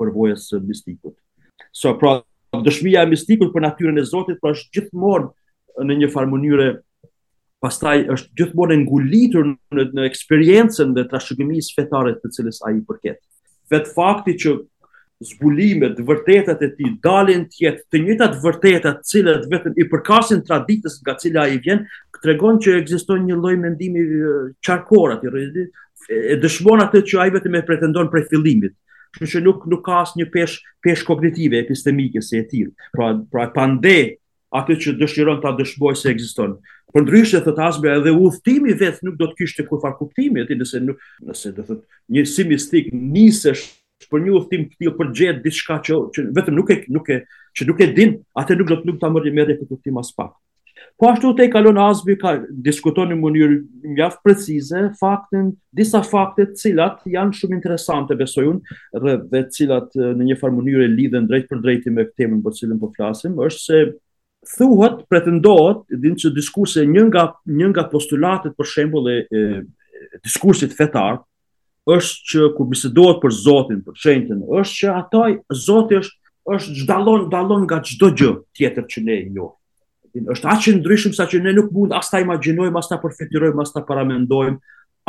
për 0.00 0.14
vojës 0.16 0.48
mistikut. 0.64 1.12
So 1.76 1.92
pra 2.00 2.22
dëshmia 2.56 3.04
e 3.04 3.12
mistikut 3.12 3.52
për 3.52 3.66
natyrën 3.68 4.00
e 4.00 4.06
Zotit 4.08 4.40
pra 4.40 4.54
është 4.56 4.78
gjithmonë 4.80 5.84
në 5.84 6.00
një 6.02 6.08
farë 6.14 6.30
mënyrë 6.32 6.70
pastaj 7.66 8.00
është 8.14 8.40
gjithmonë 8.40 8.74
e 8.76 8.80
ngulitur 8.84 9.46
në 9.74 9.86
në 9.96 10.04
eksperiencën 10.10 10.92
dhe 10.96 11.06
trashëgimisë 11.10 11.76
fetare 11.80 12.12
të 12.20 12.30
cilës 12.36 12.62
ai 12.68 12.78
përket. 12.88 13.18
Vet 13.72 13.88
fakti 13.96 14.36
që 14.44 14.54
zbulimet, 15.30 15.98
vërtetat 16.06 16.60
e 16.66 16.72
tij 16.78 16.90
dalin 17.04 17.46
të 17.50 17.62
jetë 17.64 17.84
të 17.88 18.18
të 18.26 18.38
vërteta 18.44 18.92
të 18.98 19.10
cilat 19.10 19.46
vetëm 19.52 19.78
i 19.82 19.86
përkasin 19.94 20.44
traditës 20.44 20.98
nga 21.02 21.14
cila 21.22 21.46
ai 21.48 21.56
vjen, 21.64 21.82
tregon 22.26 22.56
që 22.64 22.74
ekziston 22.82 23.24
një 23.28 23.36
lloj 23.38 23.56
mendimi 23.62 24.02
çarkor 24.66 25.12
aty 25.14 25.30
rrezi 25.32 25.64
e 26.12 26.36
dëshmon 26.42 26.82
atë 26.84 27.02
që 27.08 27.20
ai 27.22 27.28
vetëm 27.34 27.56
e 27.60 27.64
pretendon 27.68 28.08
prej 28.12 28.24
fillimit. 28.32 28.74
Kështu 29.16 29.30
që 29.38 29.42
nuk 29.46 29.64
nuk 29.72 29.82
ka 29.86 29.98
asnjë 30.06 30.28
pesh 30.34 30.56
pesh 30.84 31.04
kognitive 31.08 31.58
epistemike 31.64 32.22
se 32.26 32.42
e 32.42 32.46
tillë. 32.50 32.72
Pra 32.94 33.12
pra 33.34 33.48
pande 33.56 33.96
atë 34.56 34.76
që 34.84 34.96
dëshiron 35.00 35.40
ta 35.42 35.54
dëshmojë 35.58 36.00
se 36.02 36.12
ekziston. 36.14 36.58
Por 36.96 37.04
ndryshe 37.04 37.40
thot 37.44 37.58
Asbia 37.60 37.90
edhe 37.98 38.08
udhtimi 38.24 38.72
vetë 38.80 39.04
nuk 39.04 39.18
do 39.20 39.26
të 39.28 39.34
kishte 39.42 39.64
kur 39.68 39.82
fa 39.82 39.90
kuptimi 39.98 40.40
atë 40.46 40.56
nëse 40.56 40.78
nuk 40.80 41.02
nëse 41.28 41.50
do 41.58 41.64
thot 41.68 41.82
një 42.16 42.22
simistik 42.30 42.86
nisesh 43.16 43.64
për 44.12 44.24
një 44.24 44.32
udhtim 44.38 44.62
të 44.70 44.78
tillë 44.80 44.92
për 45.00 45.10
gjet 45.18 45.42
diçka 45.44 45.76
që, 45.84 45.98
që 46.16 46.24
vetëm 46.38 46.56
nuk 46.56 46.72
e 46.76 46.78
nuk 46.96 47.10
e 47.12 47.18
që 47.60 47.66
nuk 47.68 47.82
e 47.84 47.88
din, 47.98 48.14
atë 48.40 48.56
nuk 48.56 48.70
do 48.72 48.78
të 48.80 48.88
nuk 48.88 49.00
ta 49.02 49.10
marrë 49.12 49.34
me 49.36 49.44
atë 49.44 49.58
kuptim 49.68 50.00
as 50.00 50.08
pak. 50.16 50.32
Po 50.96 51.10
ashtu 51.12 51.34
te 51.36 51.50
kalon 51.52 51.82
Asbi 51.84 52.16
ka 52.22 52.32
diskuton 52.68 53.12
në 53.12 53.20
mënyrë 53.26 53.60
mjaft 53.92 54.24
precize 54.24 54.86
faktin, 55.02 55.52
disa 55.76 56.00
fakte 56.00 56.48
të 56.54 56.62
cilat 56.62 57.04
janë 57.12 57.36
shumë 57.42 57.58
interesante 57.60 58.16
besoj 58.22 58.46
unë 58.54 59.20
dhe 59.34 59.44
cilat 59.58 59.92
në 60.00 60.30
një 60.32 60.40
farë 60.40 60.58
mënyrë 60.62 60.88
lidhen 60.96 61.28
drejt 61.28 61.52
për 61.52 61.62
drejtë 61.68 61.92
me 61.98 62.08
temën 62.16 62.40
për 62.48 62.58
cilën 62.62 62.80
po 62.80 62.88
flasim, 62.96 63.36
është 63.36 63.64
se 63.68 63.84
thuhet 64.54 64.94
pretendohet 65.10 65.78
din 66.02 66.14
që 66.18 66.30
diskurse 66.36 66.84
një 66.86 67.06
nga 67.10 67.24
një 67.46 67.68
nga 67.72 67.84
postulatet 67.90 68.54
për 68.56 68.70
shembull 68.72 69.10
e, 69.12 69.16
e 69.30 70.22
diskursit 70.22 70.76
fetar 70.76 71.18
është 71.86 72.30
që 72.30 72.46
kur 72.56 72.68
bisedohet 72.72 73.20
për 73.22 73.30
Zotin, 73.34 73.82
për 73.86 73.94
shenjtën, 74.02 74.38
është 74.42 74.78
që 74.80 74.94
ataj 75.00 75.32
Zoti 75.66 76.00
është 76.00 76.24
është 76.56 76.74
gjdalon 76.78 77.28
dallon 77.30 77.64
nga 77.66 77.80
çdo 77.82 78.12
gjë 78.18 78.32
tjetër 78.58 78.88
që 78.92 79.02
ne 79.08 79.20
e 79.20 79.48
Din 80.16 80.28
është 80.32 80.48
aq 80.48 80.64
ndryshëm 80.80 81.12
sa 81.12 81.26
që 81.28 81.42
ne 81.44 81.52
nuk 81.52 81.66
mund 81.76 81.92
as 81.92 82.08
ta 82.08 82.22
imagjinojmë, 82.22 82.78
as 82.80 82.86
ta 82.88 82.96
përfitojmë, 83.02 83.60
as 83.62 83.72
ta 83.74 83.82
paramendojmë, 83.84 84.58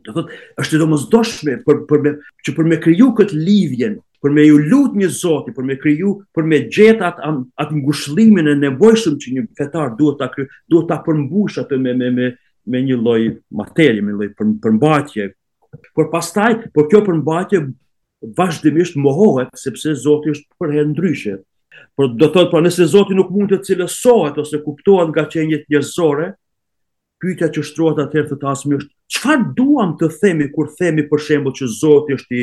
Dhe 0.00 0.12
thët, 0.16 0.36
është 0.62 0.78
e 0.78 0.82
domozdoshme 0.82 1.58
për, 1.66 1.84
për 1.86 2.14
që 2.46 2.56
për 2.58 2.70
me 2.72 2.80
kryu 2.82 3.12
këtë 3.18 3.38
lidhjen 3.38 4.00
për 4.24 4.32
me 4.36 4.42
ju 4.44 4.58
lutë 4.68 5.00
një 5.00 5.08
zoti, 5.16 5.52
për 5.56 5.66
me 5.68 5.76
kryu, 5.80 6.14
për 6.36 6.46
me 6.48 6.58
gjetë 6.72 7.06
atë, 7.08 7.68
ngushlimin 7.80 8.50
e 8.52 8.56
nevojshëm 8.60 9.16
që 9.22 9.34
një 9.36 9.44
fetar 9.58 9.94
duhet 9.98 10.20
ta, 10.20 10.28
duhet 10.72 10.88
ta 10.90 10.98
përmbush 11.06 11.60
atë 11.62 11.78
me, 11.80 11.94
me, 11.96 12.10
me, 12.18 12.28
me 12.72 12.82
një 12.86 12.98
loj 13.00 13.28
materi, 13.56 14.02
me 14.04 14.12
një 14.14 14.20
loj 14.22 14.32
përmbatje. 14.66 15.30
Por 15.96 16.10
pastaj, 16.12 16.66
por 16.76 16.88
kjo 16.92 17.02
përmbatje 17.08 17.64
vazhdimisht 18.36 18.98
mohohet, 19.00 19.54
sepse 19.56 19.96
zoti 19.96 20.34
është 20.34 20.50
përhe 20.60 20.84
ndryshe. 20.90 21.38
Por 21.96 22.10
do 22.12 22.20
të 22.28 22.32
thotë, 22.36 22.50
pra 22.52 22.60
nëse 22.66 22.90
zoti 22.92 23.16
nuk 23.16 23.30
mund 23.32 23.54
të 23.54 23.62
cilësohet 23.70 24.36
ose 24.42 24.60
kuptohet 24.60 25.14
nga 25.14 25.24
qenjit 25.32 25.64
njërzore, 25.72 26.34
pyetja 27.20 27.48
që 27.54 27.62
shtruat 27.70 28.00
atëherë 28.04 28.30
të 28.34 28.38
tasmi 28.42 28.76
është 28.76 28.90
çfarë 29.16 29.46
duam 29.56 29.94
të 30.00 30.08
themi 30.20 30.50
kur 30.52 30.68
themi 30.76 31.06
për 31.10 31.20
shembull 31.24 31.54
që 31.56 31.66
Zoti 31.78 32.14
është 32.16 32.36
i 32.36 32.42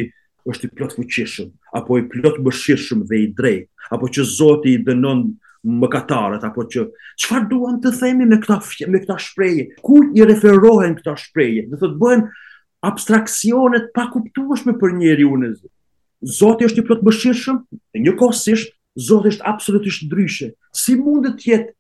është 0.52 0.68
i 0.68 0.72
plot 0.78 0.96
fuqishëm 0.98 1.50
apo 1.78 1.98
i 2.00 2.06
plot 2.12 2.38
mëshirshëm 2.46 3.02
dhe 3.10 3.20
i 3.26 3.28
drejt, 3.36 3.68
apo 3.94 4.10
që 4.16 4.26
Zoti 4.38 4.74
i 4.78 4.82
dënon 4.88 5.26
mëkatarët 5.82 6.44
apo 6.48 6.66
që 6.72 6.86
çfarë 7.24 7.50
duam 7.52 7.80
të 7.84 7.92
themi 8.00 8.28
me 8.30 8.38
këta 8.44 8.60
me 8.94 9.02
këta 9.04 9.18
shprehje 9.24 9.66
ku 9.84 10.00
i 10.16 10.26
referohen 10.30 10.96
këta 11.00 11.18
shprehje 11.24 11.66
do 11.72 11.80
të 11.82 11.90
bëhen 12.04 12.24
abstraksione 12.92 13.82
të 13.88 13.94
pakuptueshme 13.98 14.78
për 14.82 14.96
njeriu 15.02 15.36
në 15.42 15.52
Zotit 15.56 16.34
Zoti 16.40 16.68
është 16.70 16.82
i 16.82 16.86
plot 16.88 17.04
mëshirshëm 17.08 17.62
e 17.94 18.04
njëkohësisht 18.06 18.72
Zoti 19.08 19.34
është 19.34 19.50
absolutisht 19.52 20.08
ndryshë 20.08 20.52
si 20.84 20.96
mund 21.02 21.28
të 21.34 21.52
jetë 21.52 21.74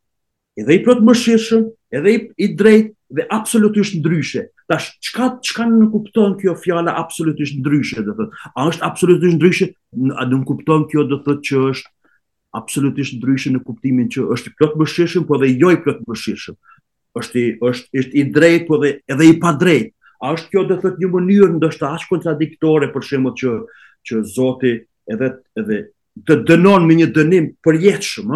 edhe 0.64 0.76
i 0.76 0.84
plot 0.86 1.02
mëshirshëm 1.08 1.64
edhe 1.98 2.18
i 2.46 2.50
drejt 2.60 2.92
dhe 3.18 3.26
absolutisht 3.38 3.96
ndryshë 4.02 4.46
Tash, 4.68 4.88
qka, 5.14 5.30
qka 5.48 5.66
në 5.72 5.86
kupton 5.94 6.34
kjo 6.42 6.54
fjala 6.60 6.92
absolutisht 7.00 7.56
ndryshe, 7.62 8.02
dhe 8.04 8.16
thët? 8.18 8.34
A 8.52 8.66
është 8.68 8.84
absolutisht 8.84 9.38
ndryshe? 9.38 9.68
A 10.20 10.26
në 10.28 10.40
kupton 10.50 10.84
kjo, 10.92 11.06
dhe 11.08 11.22
thët, 11.24 11.40
që 11.48 11.62
është 11.72 11.94
absolutisht 12.60 13.14
ndryshe 13.22 13.54
në 13.56 13.62
kuptimin 13.68 14.10
që 14.12 14.26
është 14.36 14.52
i 14.52 14.56
plot 14.60 14.74
mëshishëm, 14.82 15.26
po 15.30 15.40
dhe 15.40 15.50
jo 15.54 15.72
i 15.76 15.80
plot 15.86 16.04
mëshishëm. 16.10 16.56
është 17.18 17.40
i, 17.40 17.46
është, 17.66 17.88
është 18.02 18.14
i 18.14 18.24
drejt, 18.36 18.68
po 18.68 18.78
dhe 18.84 18.92
edhe 19.14 19.26
i 19.32 19.38
pa 19.42 19.54
drejt. 19.62 19.94
A 20.22 20.34
është 20.36 20.52
kjo, 20.52 20.66
dhe 20.70 20.78
thët, 20.84 21.00
një 21.02 21.14
mënyrë 21.16 21.52
ndështë 21.62 21.88
ashtë 21.94 22.12
kontradiktore, 22.12 22.92
për 22.94 23.08
shemë 23.10 23.32
që, 23.40 23.54
që 24.10 24.22
Zoti 24.36 24.76
edhe, 25.14 25.32
edhe 25.62 25.80
të 26.28 26.42
dënon 26.50 26.86
me 26.88 27.00
një 27.00 27.08
dënim 27.16 27.48
përjetëshëm, 27.68 28.36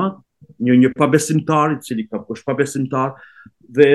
një, 0.66 0.80
një 0.86 0.94
pabesimtar, 0.98 1.76
i 1.76 1.82
cili 1.86 2.08
ka 2.10 2.24
është 2.24 2.48
pabesimtar, 2.52 3.20
dhe 3.72 3.88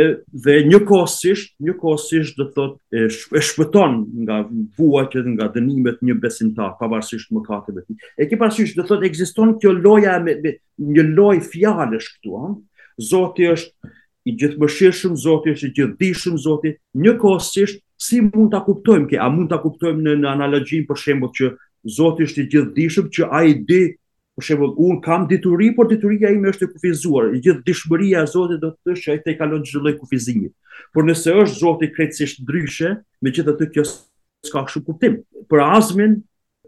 dhe 0.44 0.54
një 0.68 0.78
kohësisht, 0.88 1.52
një 1.66 1.74
kohësisht 1.80 2.38
do 2.40 2.46
thotë 2.54 2.96
e, 3.02 3.08
e 3.38 3.42
shpëton 3.48 3.96
nga 4.24 4.38
bua 4.78 5.02
që 5.12 5.24
nga 5.34 5.48
dënimet 5.54 5.98
një 6.06 6.16
besimtar 6.22 6.72
pavarësisht 6.80 7.32
mëkateve 7.36 7.82
të 7.82 7.84
tij. 7.96 8.06
E 8.24 8.28
ke 8.30 8.38
parasysh 8.40 8.72
do 8.78 8.86
thotë 8.88 9.08
ekziston 9.10 9.54
kjo 9.60 9.74
lojë 9.76 10.14
me, 10.24 10.36
me 10.44 10.54
një 10.96 11.06
lojë 11.12 11.44
fjalësh 11.52 12.08
këtu, 12.14 12.40
ëh. 12.40 12.80
Zoti 13.10 13.50
është 13.52 13.92
i 14.26 14.34
gjithëmbëshirshëm, 14.40 15.18
Zoti 15.26 15.52
është 15.56 15.68
i 15.70 15.74
gjithëdijshëm, 15.78 16.38
Zoti. 16.46 16.72
Një 17.04 17.16
kohësisht 17.20 17.82
si 18.06 18.22
mund 18.24 18.52
ta 18.54 18.62
kuptojmë 18.66 19.10
kë, 19.12 19.20
a 19.22 19.28
mund 19.32 19.52
ta 19.52 19.60
kuptojmë 19.62 20.02
në, 20.06 20.16
në 20.22 20.32
analogjin 20.36 20.88
për 20.88 21.02
shembull 21.04 21.34
që 21.36 21.52
Zoti 21.98 22.24
është 22.28 22.42
i 22.42 22.48
gjithëdijshëm 22.54 23.12
që 23.18 23.30
ai 23.42 23.50
di 23.68 23.82
për 24.37 24.44
shembull 24.46 24.72
un 24.85 24.99
kam 25.01 25.22
detyri 25.31 25.70
por 25.77 25.88
detyria 25.88 26.31
ime 26.35 26.51
është 26.53 26.66
e 26.68 26.70
kufizuar 26.75 27.29
gjithë 27.33 27.62
dëshmëria 27.70 28.25
e 28.25 28.29
Zotit 28.29 28.61
do 28.61 28.68
të 28.75 28.88
thotë 28.92 29.01
se 29.03 29.12
ai 29.12 29.20
tek 29.25 29.38
kalon 29.40 29.62
çdo 29.64 29.81
lloj 29.87 29.94
kufizimi 30.03 30.51
por 30.92 31.07
nëse 31.09 31.33
është 31.44 31.57
Zoti 31.62 31.88
krejtësisht 31.96 32.42
ndryshe 32.44 32.92
megjithatë 33.25 33.68
kjo 33.72 33.85
s'ka 33.88 34.62
kështu 34.68 34.83
kuptim 34.90 35.16
për 35.51 35.62
azmin 35.66 36.18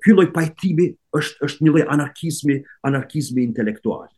ky 0.04 0.16
lloj 0.16 0.26
pajtimi 0.36 0.88
është 1.20 1.48
është 1.48 1.66
një 1.68 1.74
lloj 1.74 1.84
anarkizmi 1.96 2.58
anarkizmi 2.88 3.44
intelektual 3.44 4.08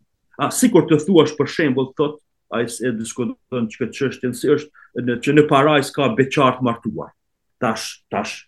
a 0.46 0.50
sikur 0.54 0.86
të 0.88 1.00
thuash 1.08 1.34
për 1.40 1.50
shembull 1.56 1.90
thot 1.98 2.20
ai 2.54 2.62
e 2.86 2.94
diskuton 3.02 3.66
çka 3.74 3.90
çështën 3.98 4.34
si 4.38 4.54
është 4.54 5.02
në, 5.02 5.18
që 5.26 5.34
në 5.34 5.46
parajs 5.50 5.90
ka 5.98 6.12
beçart 6.18 6.62
martuar 6.62 7.10
tash 7.60 7.90
tash 8.14 8.44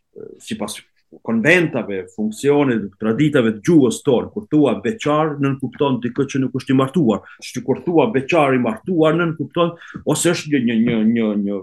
sipas 0.46 0.78
konventave, 1.20 2.06
funksione, 2.14 2.78
traditave 3.00 3.52
të 3.58 3.62
gjuhës 3.66 3.98
tonë, 4.06 4.30
kur 4.32 4.46
thua 4.50 4.76
beqar, 4.84 5.34
nën 5.42 5.58
kupton 5.60 5.98
të 6.00 6.12
këtë 6.16 6.34
që 6.34 6.40
nuk 6.44 6.56
është 6.60 6.72
i 6.72 6.78
martuar, 6.78 7.20
që 7.44 7.62
kur 7.66 7.82
thua 7.84 8.06
beqar 8.14 8.56
i 8.56 8.62
martuar, 8.62 9.18
nën 9.18 9.34
kupton, 9.36 9.74
ose 10.08 10.32
është 10.32 10.54
një, 10.64 10.74
një, 10.74 10.78
një, 10.96 11.04
një, 11.16 11.26
një, 11.42 11.60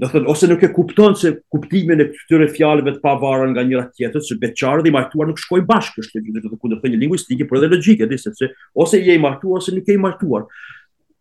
dhe 0.00 0.10
thënë, 0.12 0.28
ose 0.32 0.48
nuk 0.48 0.64
e 0.64 0.72
kupton 0.72 1.16
se 1.18 1.34
kuptimin 1.52 2.00
e 2.00 2.08
këtyre 2.14 2.48
fjallëve 2.54 2.96
të 2.96 3.02
pavarën 3.04 3.52
nga 3.56 3.64
njëra 3.68 3.84
tjetët, 3.92 4.24
se 4.30 4.38
beqar 4.40 4.82
dhe 4.84 4.92
i 4.92 4.96
martuar 4.96 5.28
nuk 5.28 5.40
shkoj 5.42 5.64
bashkë, 5.68 6.06
është 6.06 6.22
një 6.22 6.44
të 6.46 6.54
kundër 6.62 6.80
të 6.86 6.94
një 6.94 7.02
linguistike, 7.04 7.48
për 7.50 7.60
edhe 7.60 7.74
logike, 7.76 8.08
dhe 8.08 8.20
se, 8.24 8.52
ose 8.72 9.00
i 9.02 9.10
e 9.10 9.18
i 9.18 9.20
martuar, 9.26 9.60
ose 9.60 9.74
nuk 9.76 9.88
e 9.92 9.98
i 9.98 10.00
martuar. 10.00 10.46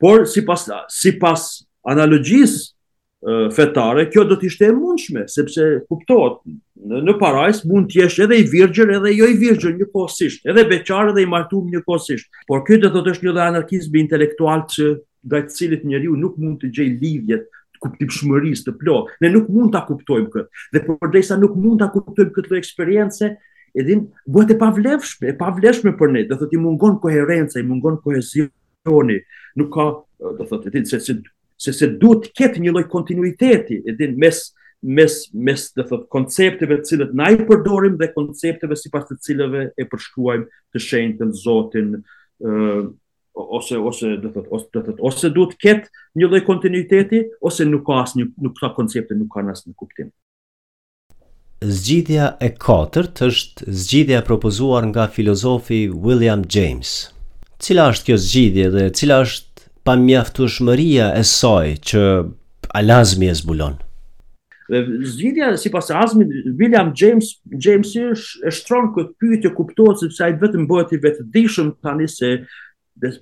Por, 0.02 0.24
si 0.30 0.46
pas, 0.48 0.64
si 1.02 1.18
pas 1.22 1.50
analogjisë, 1.90 2.70
fetare, 3.54 4.08
kjo 4.10 4.24
do 4.26 4.36
të 4.40 4.48
ishte 4.50 4.66
e 4.72 4.74
mundshme, 4.74 5.28
sepse 5.30 5.66
kuptohet 5.92 6.40
në, 7.06 7.14
parajs 7.22 7.60
mund 7.70 7.92
të 7.92 8.00
jesh 8.00 8.16
edhe 8.24 8.40
i 8.42 8.48
virgjër 8.50 8.96
edhe 8.96 9.12
jo 9.14 9.28
i 9.30 9.36
virgjër 9.38 9.76
njëkohësisht, 9.78 10.48
edhe 10.50 10.64
beqar 10.72 11.12
edhe 11.12 11.22
i 11.22 11.28
martuar 11.30 11.68
njëkohësisht. 11.70 12.42
Por 12.50 12.64
kjo 12.66 12.80
do 12.82 12.90
të 12.90 12.96
thotë 12.96 13.12
është 13.14 13.28
një 13.28 13.34
lloj 13.36 13.44
anarkizmi 13.48 14.02
intelektual 14.02 14.64
që 14.74 14.88
drejt 15.34 15.54
cilit 15.54 15.84
njeriu 15.86 16.16
nuk 16.18 16.40
mund 16.42 16.64
të 16.64 16.72
gjej 16.80 16.88
lidhjet 17.02 17.46
kuptimshmërisë 17.84 18.68
të 18.68 18.74
plotë. 18.82 19.16
Ne 19.26 19.32
nuk 19.36 19.52
mund 19.54 19.72
ta 19.76 19.84
kuptojmë 19.86 20.30
këtë. 20.34 20.62
Dhe 20.74 20.84
përderisa 20.88 21.38
nuk 21.42 21.56
mund 21.62 21.82
ta 21.84 21.92
kuptojmë 21.94 22.34
këtë 22.36 22.50
lloj 22.52 22.62
eksperiencë, 22.64 23.30
edhim 23.82 24.04
bëhet 24.34 24.56
e 24.56 24.58
pavlefshme, 24.64 25.30
e 25.30 25.38
pavlefshme 25.42 25.94
për 26.02 26.16
ne. 26.18 26.26
Do 26.30 26.40
thotë 26.42 26.58
i 26.58 26.62
mungon 26.64 26.98
koherenca, 27.06 27.62
i 27.62 27.66
mungon 27.70 28.02
kohezioni, 28.06 29.20
nuk 29.62 29.72
ka 29.78 29.88
do 30.42 30.50
thotë 30.52 30.74
ti 30.76 30.84
se 30.90 31.00
si 31.02 31.18
se 31.62 31.74
se 31.78 31.88
du 32.02 32.16
të 32.24 32.32
ketë 32.38 32.64
një 32.64 32.72
lloj 32.74 32.88
kontinuiteti 32.94 33.82
edhe 33.92 34.08
mes 34.24 34.42
mes 35.00 35.18
mes 35.48 35.68
të 35.76 35.84
thot 35.92 36.08
koncepteve 36.14 36.80
të 36.82 36.90
cilët 36.90 37.12
na 37.20 37.28
i 37.34 37.38
përdorim 37.46 38.00
dhe 38.02 38.08
koncepteve 38.16 38.78
sipas 38.82 39.04
të 39.10 39.20
cilëve 39.28 39.68
e 39.78 39.86
përshkruajmë 39.92 40.48
të 40.74 40.82
shenjtën 40.88 41.36
Zotin 41.44 41.92
ë 41.94 42.56
uh, 42.56 42.82
ose 43.60 43.78
ose 43.92 44.16
do 44.24 44.32
të 44.34 44.44
thot 44.50 44.58
ose 44.58 44.66
do 44.72 44.80
të 44.80 44.86
thot 44.88 45.04
ose 45.12 45.30
duhet 45.36 45.54
të 45.54 45.62
ketë 45.68 45.94
një 46.22 46.32
lloj 46.32 46.42
kontinuiteti 46.50 47.22
ose 47.52 47.70
nuk 47.70 47.86
ka 47.92 48.00
asnjë 48.08 48.32
nuk 48.48 48.58
ka 48.62 48.72
koncepte 48.78 49.18
nuk 49.20 49.30
ka 49.38 49.46
asnjë 49.54 49.76
kuptim. 49.84 50.10
Zgjidhja 51.62 52.32
e 52.42 52.50
katërt 52.66 53.22
është 53.30 53.70
zgjidhja 53.84 54.24
propozuar 54.26 54.88
nga 54.90 55.06
filozofi 55.16 55.84
William 55.94 56.42
James. 56.56 56.96
Cila 57.62 57.92
është 57.94 58.08
kjo 58.10 58.18
zgjidhje 58.18 58.70
dhe 58.74 58.88
cila 58.98 59.20
është 59.28 59.51
pa 59.84 59.96
mjaftu 59.98 60.46
shmëria 60.54 61.08
e 61.18 61.24
soj 61.26 61.72
që 61.90 62.02
alazmi 62.78 63.30
e 63.32 63.38
zbulon. 63.38 63.80
Dhe 64.72 65.56
si 65.60 65.70
pas 65.74 65.90
azmi, 66.04 66.26
William 66.60 66.94
James, 66.96 67.28
James 67.66 67.90
e 68.00 68.52
shtronë 68.56 68.94
këtë 68.96 69.16
pyjtë 69.20 69.50
e 69.50 69.56
kuptohet 69.58 70.00
se 70.00 70.08
përsa 70.12 70.30
i 70.32 70.38
vetë 70.40 70.62
më 70.62 70.70
bëhet 70.70 70.94
i 70.96 71.00
vetë 71.06 71.26
dishëm 71.34 71.74
tani 71.84 72.08
se 72.08 72.30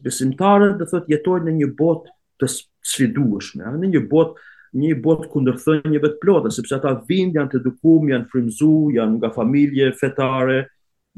besimtarët 0.06 0.76
dhe 0.82 0.90
thot 0.92 1.08
jetojnë 1.10 1.48
në 1.50 1.56
një 1.64 1.70
bot 1.80 2.06
të 2.42 2.50
sfiduashme, 2.54 3.64
në 3.80 3.92
një 3.96 4.04
bot 4.12 4.36
një 4.80 4.94
bot 5.02 5.24
kundërthën 5.32 5.88
një 5.90 6.00
vetë 6.04 6.20
plotë, 6.22 6.52
sepse 6.54 6.76
ata 6.78 6.94
vind 7.10 7.34
janë 7.40 7.56
të 7.56 7.62
dukum, 7.66 8.04
janë 8.12 8.28
frimzu, 8.30 8.74
janë 8.94 9.18
nga 9.18 9.32
familje 9.34 9.88
fetare, 9.98 10.60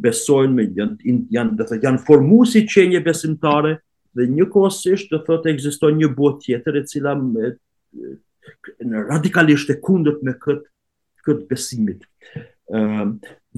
besojnë 0.01 0.54
me, 0.56 0.69
janë, 0.80 1.25
janë, 1.36 1.67
janë 1.84 2.04
formusi 2.08 2.63
qenje 2.71 3.01
besimtare, 3.04 3.75
dhe 4.15 4.26
një 4.28 4.45
kohësisht 4.54 5.12
të 5.13 5.19
thotë 5.28 5.54
ekziston 5.56 5.97
një 6.02 6.10
botë 6.17 6.43
tjetër 6.47 6.80
e 6.82 6.84
cila 6.91 7.13
me, 7.21 7.52
në 8.91 9.06
radikalisht 9.08 9.71
e 9.74 9.78
kundërt 9.84 10.24
me 10.28 10.34
këtë 10.43 10.67
këtë 11.28 11.45
besimit. 11.50 12.04
Um, 12.74 13.12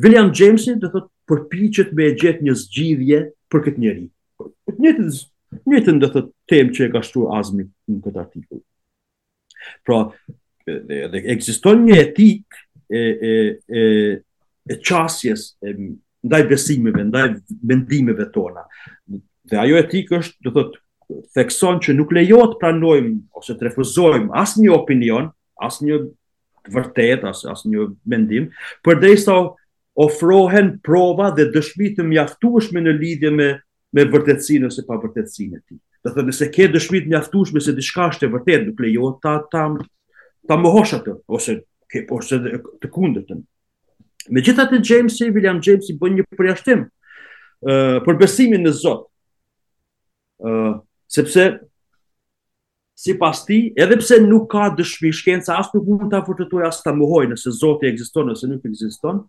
William 0.03 0.31
Jamesi 0.35 0.73
të 0.81 0.89
thotë 0.91 1.11
përpiqet 1.31 1.93
me 1.97 2.09
e 2.11 2.15
gjetë 2.19 2.43
një 2.45 2.55
zgjidhje 2.63 3.19
për 3.53 3.61
këtë 3.67 3.83
njeri. 3.85 4.07
Njëtë 4.83 5.85
të 5.85 5.93
do 6.01 6.09
të 6.11 6.23
temë 6.51 6.73
që 6.75 6.85
e 6.85 6.93
ka 6.93 7.01
shtuar 7.07 7.37
Azmi 7.39 7.63
në 7.65 7.99
këtë 8.05 8.19
artikull. 8.21 8.59
Pra, 9.87 10.01
edhe 10.67 11.23
ekziston 11.33 11.85
një 11.87 11.99
etik 12.03 12.59
e 12.99 13.03
e 13.31 13.33
e 13.79 13.83
e 14.73 14.79
çasjes 14.85 15.53
ndaj 16.23 16.43
besimeve, 16.51 17.03
ndaj 17.09 17.29
mendimeve 17.67 18.27
tona. 18.35 18.63
Dhe 19.43 19.57
ajo 19.59 19.75
etikë 19.81 20.17
është, 20.21 20.35
do 20.45 20.51
thot, 20.55 20.75
thekson 21.35 21.81
që 21.83 21.95
nuk 21.97 22.13
lejohet 22.15 22.53
të 22.55 22.59
pranojmë 22.61 23.15
ose 23.35 23.55
të 23.59 23.65
refuzojmë 23.67 24.31
asnjë 24.39 24.71
opinion, 24.75 25.25
asnjë 25.67 25.97
vërtet, 26.71 27.25
as 27.27 27.41
asnjë 27.51 27.89
mendim, 28.13 28.45
përderisa 28.87 29.35
ofrohen 29.99 30.77
prova 30.87 31.27
dhe 31.35 31.49
dëshmi 31.57 31.91
të 31.97 32.05
mjaftueshme 32.11 32.85
në 32.87 32.95
lidhje 33.01 33.33
me 33.39 33.51
me 33.93 34.07
vërtetësinë 34.09 34.65
ose 34.71 34.81
pa 34.87 34.95
vërtetësinë 34.97 35.57
e 35.59 35.59
tij. 35.59 35.77
Do 36.01 36.09
thot, 36.15 36.23
nëse 36.25 36.47
ke 36.49 36.65
dëshmi 36.73 37.03
të 37.03 37.11
mjaftueshme 37.11 37.61
se 37.61 37.75
diçka 37.77 38.07
është 38.09 38.25
e 38.25 38.29
vërtetë, 38.33 38.65
nuk 38.71 38.79
lejohet 38.81 39.19
ta 39.21 39.33
ta 39.53 39.67
ta 40.49 40.55
mohosh 40.57 40.95
atë 40.97 41.13
ose 41.37 41.59
ke 41.93 42.01
ose 42.15 42.39
të 42.81 42.89
kundërtën. 42.95 43.43
Megjithatë 44.33 44.79
Jamesi, 44.87 45.29
William 45.35 45.61
Jamesi 45.61 45.93
bën 46.01 46.17
një 46.17 46.25
përjashtim 46.39 46.81
uh, 46.87 47.99
për 48.07 48.17
besimin 48.23 48.65
në 48.65 48.73
Zot 48.81 49.05
sepse 51.07 51.59
si 52.95 53.15
pas 53.17 53.43
ti, 53.45 53.73
edhe 53.83 53.97
pse 53.99 54.19
nuk 54.23 54.45
ka 54.51 54.67
dëshmi 54.77 55.09
shkenca, 55.17 55.57
asë 55.59 55.75
nuk 55.75 55.87
mund 55.87 56.11
të 56.11 56.19
afurtetuj, 56.21 56.61
asë 56.67 56.83
të 56.85 56.93
muhoj 56.99 57.23
nëse 57.31 57.51
Zotë 57.59 57.87
e 57.87 57.91
egziston, 57.91 58.29
nëse 58.29 58.47
nuk 58.51 58.67
egziston, 58.69 59.23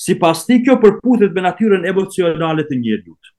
si 0.00 0.14
pas 0.20 0.44
ti 0.46 0.60
kjo 0.64 0.76
përputet 0.80 1.34
me 1.36 1.44
natyren 1.44 1.84
emocionalet 1.90 2.70
të 2.70 2.78
një 2.84 3.00
dutë. 3.04 3.34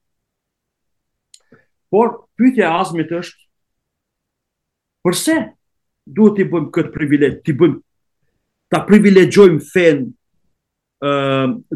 Por, 1.92 2.12
pythja 2.38 2.70
azmit 2.78 3.10
është, 3.16 3.42
përse 5.08 5.38
duhet 6.18 6.38
të 6.40 6.46
bëjmë 6.52 6.70
këtë 6.78 6.94
privilegjë, 6.94 7.40
të 7.48 7.56
bëjmë, 7.62 7.82
të 8.72 8.82
privilegjojmë 8.92 9.64
fenë 9.72 10.08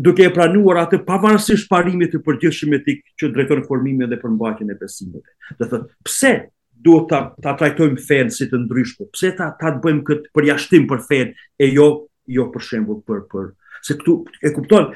duke 0.06 0.22
e 0.22 0.30
pranuar 0.30 0.84
atë 0.84 1.00
pavarësisht 1.06 1.66
parimit 1.70 2.12
të 2.14 2.20
përgjithshëm 2.26 2.76
etik 2.78 3.00
që 3.18 3.30
drejton 3.34 3.64
formimin 3.66 4.06
dhe 4.10 4.18
përmbajtjen 4.22 4.70
e 4.70 4.76
besimit. 4.78 5.24
Do 5.58 5.66
thotë, 5.72 5.90
pse 6.06 6.30
duhet 6.86 7.08
ta 7.10 7.20
ta 7.42 7.56
trajtojmë 7.58 7.98
fenë 8.06 8.36
si 8.36 8.46
të 8.46 8.60
ndryshme? 8.64 9.08
Pse 9.16 9.32
ta 9.38 9.50
ta 9.60 9.72
bëjmë 9.82 10.04
këtë 10.06 10.30
përjashtim 10.36 10.86
për 10.92 11.02
fenë 11.08 11.34
e 11.66 11.70
jo 11.74 11.88
jo 12.38 12.46
për 12.54 12.64
shembull 12.68 13.00
për 13.06 13.20
për 13.32 13.44
se 13.86 13.94
këtu 13.98 14.14
e 14.42 14.50
kupton 14.54 14.88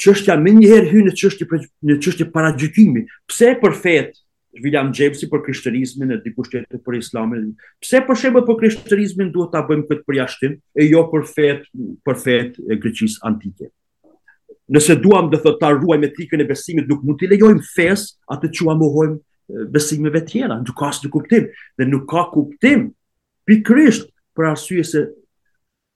çështja 0.00 0.36
më 0.42 0.54
njëherë 0.62 0.92
hyn 0.94 1.08
në 1.10 1.16
çështje 1.22 1.62
në 1.90 1.96
çështje 2.04 2.28
paradgjykimi. 2.36 3.02
Pse 3.32 3.50
për 3.64 3.74
fetë 3.82 4.16
William 4.62 4.90
Jamesi 4.94 5.26
për 5.30 5.40
krishterizmin 5.48 6.12
e 6.14 6.18
dikush 6.22 6.50
tjetër 6.52 6.80
për 6.86 6.98
islamin. 7.00 7.48
Pse 7.82 8.00
për 8.06 8.18
shembull 8.20 8.44
për 8.46 8.58
krishterizmin 8.62 9.32
duhet 9.34 9.52
ta 9.54 9.64
bëjmë 9.66 9.86
këtë 9.88 10.04
përjashtim 10.08 10.54
e 10.80 10.86
jo 10.86 11.02
për 11.10 11.24
fet, 11.30 11.64
për 12.06 12.18
fet 12.22 12.60
e 12.70 12.78
Greqisë 12.84 13.24
antike. 13.28 13.70
Nëse 14.72 14.94
duam 15.02 15.26
të 15.32 15.42
thotë 15.44 15.60
ta 15.64 15.72
ruajmë 15.74 16.08
etikën 16.10 16.40
e 16.40 16.46
besimit, 16.48 16.86
nuk 16.88 17.02
mund 17.04 17.18
t'i 17.20 17.28
lejojmë 17.30 17.64
fes 17.74 18.06
atë 18.32 18.52
çua 18.56 18.76
mohojm 18.80 19.16
besimin 19.76 20.08
e 20.08 20.14
vetëra, 20.14 20.60
nuk 20.62 20.76
ka 20.78 20.88
asnjë 20.92 21.10
kuptim 21.12 21.50
dhe 21.78 21.88
nuk 21.90 22.06
ka 22.10 22.22
kuptim 22.32 22.86
pikërisht 23.48 24.06
për 24.36 24.48
arsye 24.54 24.86
se 24.88 25.02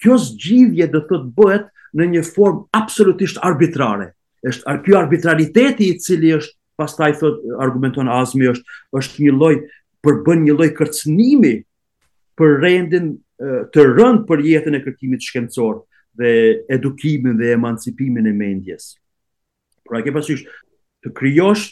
kjo 0.04 0.18
zgjidhje 0.26 0.90
do 0.92 1.00
të 1.00 1.08
thotë 1.14 1.32
bëhet 1.38 1.70
në 1.96 2.10
një 2.18 2.26
formë 2.28 2.66
absolutisht 2.76 3.40
arbitrare. 3.42 4.10
Është 4.46 4.76
ky 4.84 4.92
arbitrariteti 4.94 5.88
i 5.94 5.98
cili 6.04 6.34
është 6.36 6.57
pastaj 6.78 7.12
thot 7.20 7.40
argumenton 7.66 8.08
Azmi 8.20 8.48
është 8.52 8.76
është 8.98 9.24
një 9.26 9.34
lloj 9.38 9.54
përbën 10.06 10.44
një 10.46 10.54
lloj 10.56 10.70
kërcënimi 10.78 11.52
për 12.38 12.54
rendin 12.62 13.16
të 13.74 13.84
rënd 13.98 14.24
për 14.28 14.44
jetën 14.46 14.78
e 14.78 14.82
kërkimit 14.84 15.26
shkencor 15.26 15.80
dhe 16.18 16.30
edukimin 16.74 17.36
dhe 17.38 17.52
emancipimin 17.56 18.26
e 18.30 18.34
mendjes. 18.34 18.92
Pra 19.86 20.00
ke 20.04 20.14
pasysh 20.14 20.44
të 21.04 21.12
krijosh 21.18 21.66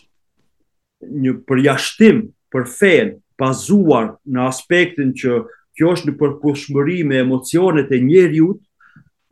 një 1.23 1.33
përjashtim 1.49 2.21
për 2.55 2.67
fen 2.75 3.15
bazuar 3.39 4.13
në 4.33 4.45
aspektin 4.51 5.13
që 5.19 5.41
kjo 5.77 5.91
është 5.95 6.09
në 6.09 6.17
përkushmëri 6.21 7.01
me 7.05 7.19
emocionet 7.21 7.91
e 7.93 7.99
njeriut, 8.01 8.59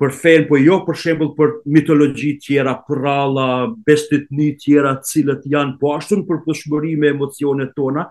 për 0.02 0.12
fen, 0.18 0.44
po 0.48 0.58
jo 0.58 0.80
për 0.88 0.96
shembull 1.00 1.28
për 1.36 1.52
mitologji 1.76 2.32
të 2.36 2.44
tjera, 2.48 2.72
përralla, 2.88 3.44
bestit 3.86 4.24
të 4.32 4.48
tjera, 4.62 4.96
cilët 5.06 5.44
janë 5.52 5.76
po 5.80 5.94
ashtu 5.98 6.20
për 6.28 6.40
përshmëri 6.48 6.94
me 6.98 7.12
emocionet 7.14 7.74
tona, 7.78 8.06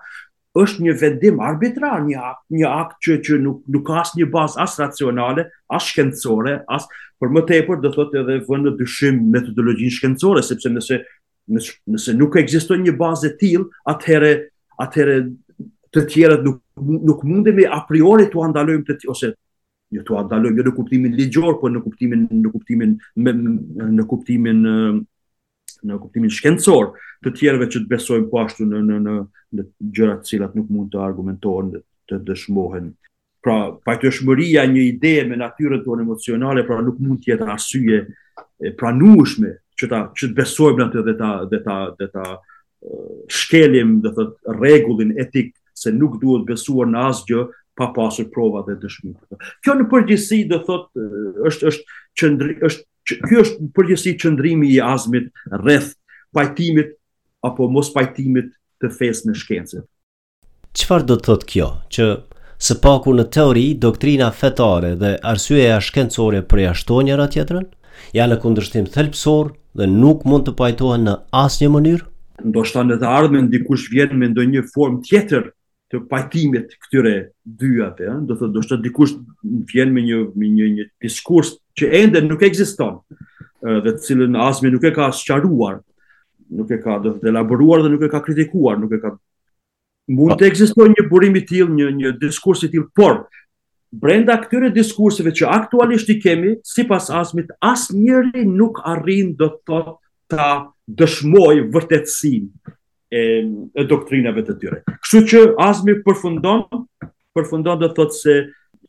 është 0.64 0.86
një 0.86 0.94
vendim 1.02 1.42
arbitrar, 1.42 2.04
një 2.06 2.20
akt, 2.30 2.44
një 2.60 2.70
akt 2.70 3.10
që 3.28 3.40
nuk 3.42 3.60
nuk 3.74 3.88
ka 3.88 3.98
asnjë 4.04 4.28
bazë 4.36 4.62
asë 4.68 4.84
racionale, 4.84 5.48
as 5.76 5.88
shkencore, 5.90 6.60
as 6.78 6.86
për 7.20 7.34
më 7.36 7.46
tepër 7.50 7.82
do 7.84 7.92
thotë 7.96 8.22
edhe 8.22 8.40
vëndë 8.48 8.70
në 8.70 8.76
dyshim 8.84 9.20
metodologjinë 9.34 9.96
shkencore, 9.98 10.46
sepse 10.46 10.70
nëse 10.76 11.00
nëse, 11.54 11.74
nëse 11.92 12.14
nuk 12.16 12.38
ekziston 12.40 12.86
një 12.86 12.94
bazë 13.02 13.32
e 13.34 13.38
tillë, 13.42 13.66
atëherë 13.92 14.34
atëherë 14.88 15.18
të 15.94 16.06
tjerat 16.10 16.46
nuk 16.48 16.62
nuk 17.10 17.26
mundemi 17.30 17.68
a 17.70 17.84
priori 17.86 18.30
t'u 18.34 18.42
andalojmë 18.48 18.86
të 18.88 19.12
ose 19.14 19.34
jo 19.94 20.04
të 20.08 20.16
adalojmë, 20.24 20.60
jo 20.62 20.68
në 20.68 20.74
kuptimin 20.78 21.18
ligjor, 21.18 21.56
po 21.62 21.70
në 21.72 21.82
kuptimin, 21.86 22.24
në 22.44 22.52
kuptimin, 22.54 22.94
me, 23.26 23.34
në 24.00 24.06
kuptimin, 24.10 24.64
në 25.90 26.00
kuptimin 26.02 26.32
shkencor 26.34 26.92
të 27.24 27.34
tjerëve 27.38 27.70
që 27.72 27.84
të 27.84 27.92
besojmë 27.92 28.30
po 28.32 28.42
ashtu 28.44 28.68
në, 28.70 28.82
në, 28.88 28.98
në, 29.06 29.16
në 29.60 29.68
gjërat 29.98 30.30
cilat 30.30 30.54
nuk 30.58 30.70
mund 30.74 30.90
të 30.94 31.02
argumentohen 31.06 31.70
dhe 31.76 31.84
të 32.12 32.22
dëshmohen. 32.32 32.90
Pra, 33.44 33.58
pajtëshmëria 33.88 34.64
një 34.72 34.86
ide 34.90 35.14
me 35.28 35.38
natyrën 35.42 35.84
të 35.84 36.00
emocionale, 36.08 36.64
pra 36.68 36.80
nuk 36.84 37.00
mund 37.04 37.22
të 37.24 37.34
jetë 37.36 37.50
arsye 37.56 38.02
e 38.64 38.72
pranueshme 38.80 39.58
që 39.80 39.90
ta 39.92 40.00
që 40.16 40.30
të 40.32 40.38
besojmë 40.42 40.86
atë 40.88 41.04
dhe 41.10 41.16
ta 41.20 41.32
dhe 41.52 41.60
ta 41.66 41.78
dhe 42.00 42.08
ta 42.14 42.28
shkelim, 43.32 44.00
do 44.04 44.12
thot, 44.16 44.32
rregullin 44.60 45.14
etik 45.24 45.54
se 45.76 45.92
nuk 45.96 46.18
duhet 46.20 46.44
besuar 46.48 46.88
në 46.92 47.04
asgjë 47.12 47.44
pa 47.76 47.92
pasur 47.96 48.26
prova 48.34 48.64
dhe 48.68 48.76
dëshmi. 48.84 49.14
Kjo 49.64 49.76
në 49.80 49.88
përgjithësi 49.92 50.42
do 50.52 50.60
thot 50.66 50.90
është 51.50 51.68
është 51.72 51.98
qëndri 52.22 52.56
është 52.70 53.18
ky 53.28 53.40
është 53.44 53.60
në 53.64 53.72
përgjithësi 53.78 54.14
qëndrimi 54.24 54.70
i 54.76 54.80
azmit 54.84 55.32
rreth 55.52 55.94
pajtimit 56.36 56.94
apo 57.44 57.68
mos 57.70 57.90
pajtimit 57.96 58.54
të 58.84 58.92
fesë 59.00 59.30
në 59.32 59.38
shkencë. 59.42 59.82
Çfarë 60.78 61.08
do 61.10 61.18
thot 61.18 61.28
thotë 61.42 61.50
kjo 61.52 61.68
që 61.98 62.08
së 62.64 62.78
paku 62.84 63.12
në 63.18 63.26
teori 63.36 63.66
doktrina 63.84 64.30
fetare 64.38 64.94
dhe 65.02 65.16
arsyeja 65.34 65.82
shkencore 65.84 66.44
përjashtojnë 66.50 67.10
njëra 67.12 67.28
tjetrën? 67.36 67.66
Janë 68.16 68.36
në 68.36 68.42
kundërshtim 68.42 68.88
thelpsor 68.94 69.52
dhe 69.78 69.90
nuk 69.90 70.24
mund 70.30 70.46
të 70.48 70.54
pajtohen 70.58 71.04
në 71.10 71.18
asnjë 71.44 71.74
mënyrë? 71.76 72.08
Ndoshta 72.44 72.82
në 72.88 72.98
të 73.02 73.10
ardhmen 73.18 73.50
dikush 73.54 73.90
vjen 73.94 74.16
me 74.20 74.30
ndonjë 74.32 74.64
formë 74.74 75.02
tjetër 75.10 75.52
të 75.94 76.00
pajtimit 76.10 76.72
këtyre 76.82 77.12
dyave, 77.46 78.08
ëh, 78.10 78.22
do 78.26 78.38
thotë 78.40 78.54
do 78.56 78.64
të 78.66 78.78
dikush 78.88 79.14
vjen 79.70 79.92
me 79.94 80.02
një 80.08 80.24
me 80.42 80.50
një 80.50 80.70
një 80.78 80.88
diskurs 81.06 81.54
që 81.80 81.92
ende 82.02 82.22
nuk 82.26 82.42
ekziston, 82.48 82.98
ëh, 83.62 83.80
dhe 83.86 83.92
të 83.94 84.08
cilën 84.08 84.38
asmi 84.48 84.72
nuk 84.74 84.88
e 84.90 84.94
ka 84.96 85.12
sqaruar, 85.14 85.80
nuk 86.58 86.74
e 86.74 86.80
ka 86.82 86.98
do 87.04 87.14
të 87.20 87.30
elaboruar 87.34 87.86
dhe 87.86 87.92
nuk 87.94 88.08
e 88.08 88.10
ka 88.16 88.24
kritikuar, 88.26 88.80
nuk 88.82 88.96
e 88.98 89.02
ka 89.04 89.14
mund 90.18 90.38
të 90.42 90.50
ekzistojë 90.50 90.96
një 90.96 91.06
burim 91.12 91.38
i 91.40 91.44
tillë, 91.46 91.78
një 91.78 91.92
një 92.02 92.16
diskurs 92.26 92.66
i 92.66 92.72
tillë, 92.74 92.90
por 93.00 93.20
brenda 93.94 94.40
këtyre 94.42 94.72
diskurseve 94.74 95.32
që 95.38 95.50
aktualisht 95.60 96.10
i 96.10 96.18
kemi, 96.22 96.56
sipas 96.66 97.12
asmit, 97.14 97.54
asnjëri 97.64 98.44
nuk 98.50 98.82
arrin 98.90 99.36
do 99.38 99.52
të 99.62 99.66
thotë 99.70 100.00
ta 100.34 100.50
dëshmoj 100.98 101.60
vërtetësinë 101.76 102.74
e, 103.20 103.22
e 103.80 103.86
doktrinave 103.90 104.42
të 104.48 104.56
tyre. 104.62 104.80
Kështu 105.04 105.22
që 105.30 105.42
Azmi 105.64 105.94
përfundon, 106.06 106.64
përfundon 107.38 107.82
dhe 107.84 107.92
thotë 107.98 108.18
se 108.20 108.38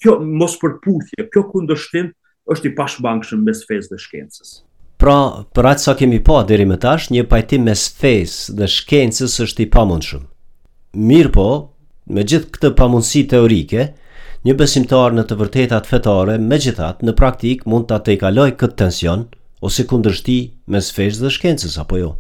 kjo 0.03 0.17
mos 0.41 0.57
përpudhje, 0.63 1.27
kjo 1.33 1.43
kundështim 1.53 2.09
është 2.53 2.71
i 2.71 2.73
pashmangshëm 2.79 3.45
mes 3.47 3.61
fesë 3.69 3.93
dhe 3.95 4.01
shkencës. 4.03 4.55
Pra, 5.01 5.19
për 5.55 5.69
atë 5.73 5.85
sa 5.85 5.95
kemi 5.99 6.23
pa 6.25 6.31
po, 6.31 6.39
deri 6.49 6.65
më 6.69 6.79
tash, 6.81 7.11
një 7.13 7.27
pajtim 7.29 7.67
mes 7.69 7.85
fesë 8.01 8.55
dhe 8.59 8.71
shkencës 8.73 9.37
është 9.47 9.67
i 9.67 9.69
pamundshëm. 9.75 10.25
Mirë 11.11 11.35
po, 11.35 11.47
me 12.15 12.25
gjithë 12.25 12.51
këtë 12.57 12.73
pamundësi 12.81 13.25
teorike, 13.35 13.89
një 14.45 14.57
besimtar 14.61 15.15
në 15.17 15.25
të 15.29 15.39
vërtetat 15.41 15.89
fetare, 15.89 16.37
me 16.41 16.59
gjithat, 16.61 17.01
në 17.05 17.15
praktik 17.21 17.65
mund 17.69 17.89
të 17.89 17.99
atë 18.01 18.17
i 18.19 18.19
këtë 18.25 18.77
tension, 18.81 19.29
ose 19.65 19.85
kundështi 19.89 20.39
mes 20.75 20.91
fesë 20.93 21.25
dhe 21.27 21.31
shkencës, 21.39 21.79
apo 21.81 21.97
jo? 22.01 22.13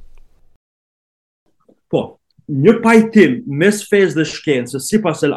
një 2.50 2.72
pajtim 2.85 3.38
mes 3.61 3.83
fez 3.88 4.14
dhe 4.14 4.24
shkencës 4.24 4.88
si 4.90 4.98
pas 5.00 5.22
e 5.24 5.28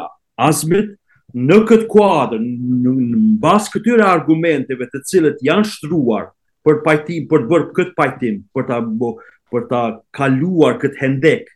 azmit, 0.48 0.94
në 1.34 1.58
këtë 1.68 1.86
kuadrë, 1.92 2.40
në, 2.40 2.92
në 2.94 3.18
bas 3.42 3.68
këtyre 3.72 4.04
argumenteve 4.08 4.86
të 4.92 5.00
cilët 5.08 5.40
janë 5.44 5.66
shtruar 5.68 6.30
për 6.64 6.82
pajtim, 6.86 7.26
për 7.30 7.44
të 7.44 7.50
bërë 7.52 7.68
këtë 7.76 7.94
pajtim, 7.98 8.38
për 8.54 8.68
ta, 8.70 8.80
për 9.52 9.66
ta 9.70 9.82
kaluar 10.18 10.78
këtë 10.80 11.00
hendek, 11.02 11.48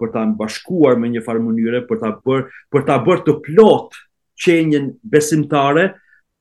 për 0.00 0.12
ta 0.14 0.24
bashkuar 0.38 0.98
me 0.98 1.10
një 1.12 1.22
farë 1.26 1.44
mënyre, 1.44 1.82
për 1.90 2.00
ta 2.04 2.12
bërë, 2.26 2.44
për 2.72 2.86
ta 2.88 2.98
bërë 3.06 3.26
të 3.28 3.34
plot 3.46 3.98
qenjen 4.40 4.92
besimtare, 5.12 5.88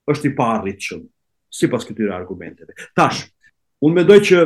është 0.09 0.29
i 0.31 0.35
parritshëm 0.37 1.03
sipas 1.53 1.83
këtyre 1.85 2.13
argumenteve. 2.15 2.73
Tash, 2.97 3.21
unë 3.85 3.99
mendoj 3.99 4.19
që 4.29 4.41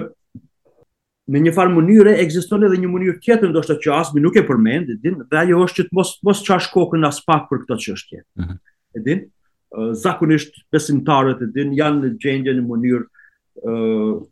në 1.31 1.39
një 1.45 1.51
farë 1.55 1.71
mënyre 1.77 2.13
ekziston 2.23 2.65
edhe 2.67 2.79
një 2.81 2.89
mënyrë 2.91 3.19
tjetër 3.23 3.51
ndoshta 3.53 3.77
që 3.83 3.93
asmi 3.95 4.23
nuk 4.23 4.35
e 4.35 4.43
përmend, 4.47 4.89
e 4.91 4.97
din, 4.99 5.21
dhe 5.29 5.37
ajo 5.43 5.61
është 5.65 5.79
që 5.79 5.85
të 5.87 5.97
mos 5.99 6.11
mos 6.27 6.41
çash 6.43 6.67
kokën 6.73 7.05
as 7.07 7.21
pak 7.23 7.45
për 7.51 7.61
këtë 7.63 7.77
çështje. 7.85 8.19
Mm 8.41 8.45
-hmm. 8.45 8.59
E 8.97 8.99
din? 9.07 9.21
Zakonisht 10.03 10.53
besimtarët 10.71 11.41
e 11.41 11.47
din 11.55 11.71
janë 11.79 12.01
në 12.03 12.11
gjendje 12.21 12.55
në 12.57 12.65
mënyrë 12.67 13.07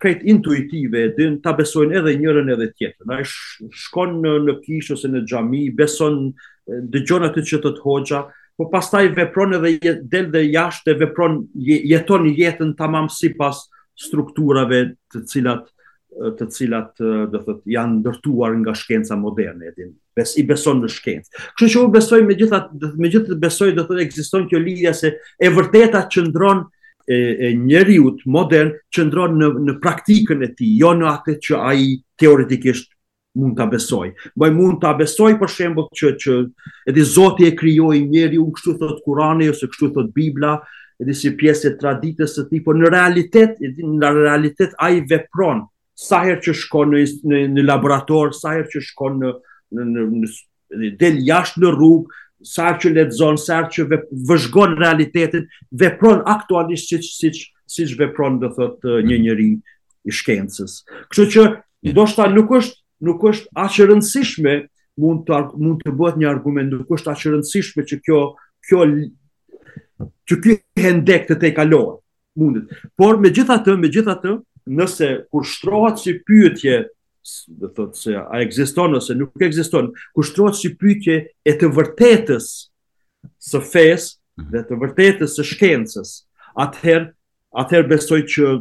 krejt 0.01 0.23
intuitive 0.25 1.03
e 1.05 1.13
din 1.17 1.39
ta 1.41 1.53
besojnë 1.53 1.95
edhe 1.97 2.13
njërën 2.19 2.51
edhe 2.53 2.67
tjetrin. 2.75 3.11
Ai 3.15 3.23
shkon 3.25 4.19
në 4.21 4.31
në 4.45 4.55
kishë 4.65 4.93
ose 4.93 5.07
në 5.07 5.23
xhami, 5.29 5.63
beson 5.75 6.33
dëgjon 6.67 7.23
atë 7.29 7.41
që 7.49 7.57
të 7.61 7.69
të 7.71 7.81
hoxha, 7.85 8.25
po 8.57 8.69
pastaj 8.69 9.07
vepron 9.15 9.53
edhe 9.53 10.01
del 10.03 10.27
dhe 10.31 10.41
jashtë 10.51 10.97
vepron 10.99 11.45
jeton 11.89 12.35
jetën 12.35 12.75
tamam 12.77 13.07
sipas 13.09 13.69
strukturave 13.95 14.91
të 15.13 15.23
cilat 15.31 15.69
të 16.11 16.45
cilat 16.51 16.91
do 17.31 17.39
thotë 17.45 17.71
janë 17.71 17.99
ndërtuar 18.01 18.55
nga 18.61 18.73
shkenca 18.75 19.15
moderne 19.19 19.69
etj. 19.71 19.85
Besi 20.15 20.41
i 20.41 20.45
beson 20.49 20.81
në 20.83 20.89
shkencë. 20.91 21.39
Kështu 21.55 21.69
që 21.75 21.83
u 21.85 21.91
besoj 21.93 22.19
megjithatë 22.27 22.89
megjithë 22.99 23.37
besoj 23.39 23.69
do 23.77 23.85
të 23.87 24.01
ekziston 24.05 24.47
kjo 24.51 24.59
lidhje 24.59 24.91
se 24.97 25.13
e 25.15 25.51
vërteta 25.55 26.03
qëndron 26.11 26.65
e, 27.07 27.15
e 27.47 27.51
njeriu 27.63 28.11
të 28.19 28.31
modern 28.33 28.73
qëndron 28.93 29.37
në 29.39 29.53
në 29.69 29.77
praktikën 29.83 30.43
e 30.43 30.51
tij, 30.57 30.73
jo 30.83 30.91
në 30.99 31.07
atë 31.13 31.37
që 31.47 31.61
ai 31.71 31.87
teoretikisht 32.21 32.91
mund 33.39 33.55
ta 33.55 33.65
besoj. 33.71 34.11
mund 34.35 34.81
ta 34.81 34.91
besoj 34.99 35.37
për 35.39 35.47
shembull 35.47 35.87
që 35.95 36.11
që 36.19 36.35
edhe 36.91 37.03
Zoti 37.07 37.47
e 37.47 37.55
krijoi 37.55 38.03
njeriu 38.09 38.49
kështu 38.51 38.75
thot 38.83 38.99
Kurani 39.05 39.47
ose 39.49 39.65
kështu 39.71 39.93
thot 39.93 40.11
Bibla, 40.13 40.57
edhe 40.99 41.13
si 41.15 41.31
pjesë 41.37 41.67
e 41.69 41.77
traditës 41.79 42.35
së 42.35 42.49
tij, 42.49 42.59
por 42.65 42.75
në 42.75 42.91
realitet, 42.91 43.55
në 43.81 44.11
realitet 44.23 44.75
ai 44.77 44.99
vepron, 45.09 45.63
sa 46.01 46.19
herë 46.25 46.41
që 46.47 46.53
shkon 46.63 46.93
në, 46.95 47.01
në 47.29 47.41
në 47.55 47.65
laborator, 47.67 48.31
sa 48.33 48.55
herë 48.55 48.69
që 48.73 48.81
shkon 48.89 49.19
në 49.21 49.31
në 49.77 49.85
në, 49.89 50.01
në 50.81 50.89
del 50.99 51.19
jashtë 51.27 51.61
në 51.61 51.71
rrugë, 51.75 52.15
sa 52.49 52.69
herë 52.71 52.81
që 52.87 52.91
lexon, 52.95 53.37
sa 53.39 53.59
herë 53.59 53.71
që 53.75 53.85
vëzhgon 54.31 54.73
realitetin, 54.79 55.43
vepron 55.83 56.23
aktualisht 56.35 56.93
siç 57.05 57.43
siç 57.71 57.93
vepron 58.01 58.39
do 58.41 58.49
thotë 58.55 58.97
një 59.07 59.19
njeri 59.27 59.51
i 60.03 60.11
shkencës. 60.15 60.79
Kështu 61.11 61.27
që 61.35 61.45
ndoshta 61.93 62.25
nuk 62.33 62.51
është 62.59 62.79
nuk 63.07 63.23
është 63.31 63.55
aq 63.63 63.77
e 63.79 63.87
rëndësishme 63.91 64.55
mund 65.01 65.21
të 65.29 65.39
mund 65.61 65.85
të 65.85 65.93
bëhet 65.99 66.17
një 66.21 66.29
argument, 66.33 66.73
nuk 66.79 66.91
është 66.97 67.13
aq 67.13 67.23
e 67.29 67.33
rëndësishme 67.37 67.85
që 67.93 68.01
kjo 68.05 68.23
kjo 68.67 68.83
që 70.29 70.35
ky 70.43 70.57
hendek 70.81 71.27
të 71.29 71.37
tej 71.45 71.53
kalon 71.57 71.99
mundet. 72.39 72.67
Por 72.99 73.17
megjithatë, 73.21 73.75
megjithatë, 73.81 74.35
nëse 74.67 75.09
kur 75.31 75.43
shtrohat 75.45 75.99
si 76.03 76.13
pyetje, 76.25 76.85
do 77.61 77.67
thotë 77.69 77.99
se 78.01 78.15
a 78.17 78.41
ekziston 78.41 78.95
ose 78.97 79.13
nuk 79.17 79.41
ekziston, 79.45 79.91
kur 80.13 80.25
shtrohat 80.27 80.55
si 80.57 80.73
pyetje 80.77 81.15
e 81.45 81.53
të 81.57 81.69
vërtetës 81.75 82.47
së 83.51 83.61
fesë 83.61 84.09
mhm. 84.09 84.51
dhe 84.53 84.63
të 84.69 84.79
vërtetës 84.85 85.35
së 85.37 85.45
shkencës, 85.53 86.13
atëherë 86.65 87.11
atëherë 87.61 87.89
besoj 87.91 88.21
që 88.35 88.51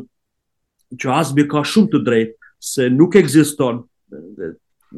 që 1.01 1.11
Azbi 1.15 1.45
ka 1.47 1.61
shumë 1.63 1.91
të 1.93 1.99
drejtë 2.07 2.51
se 2.67 2.87
nuk 2.91 3.15
ekziston 3.17 3.85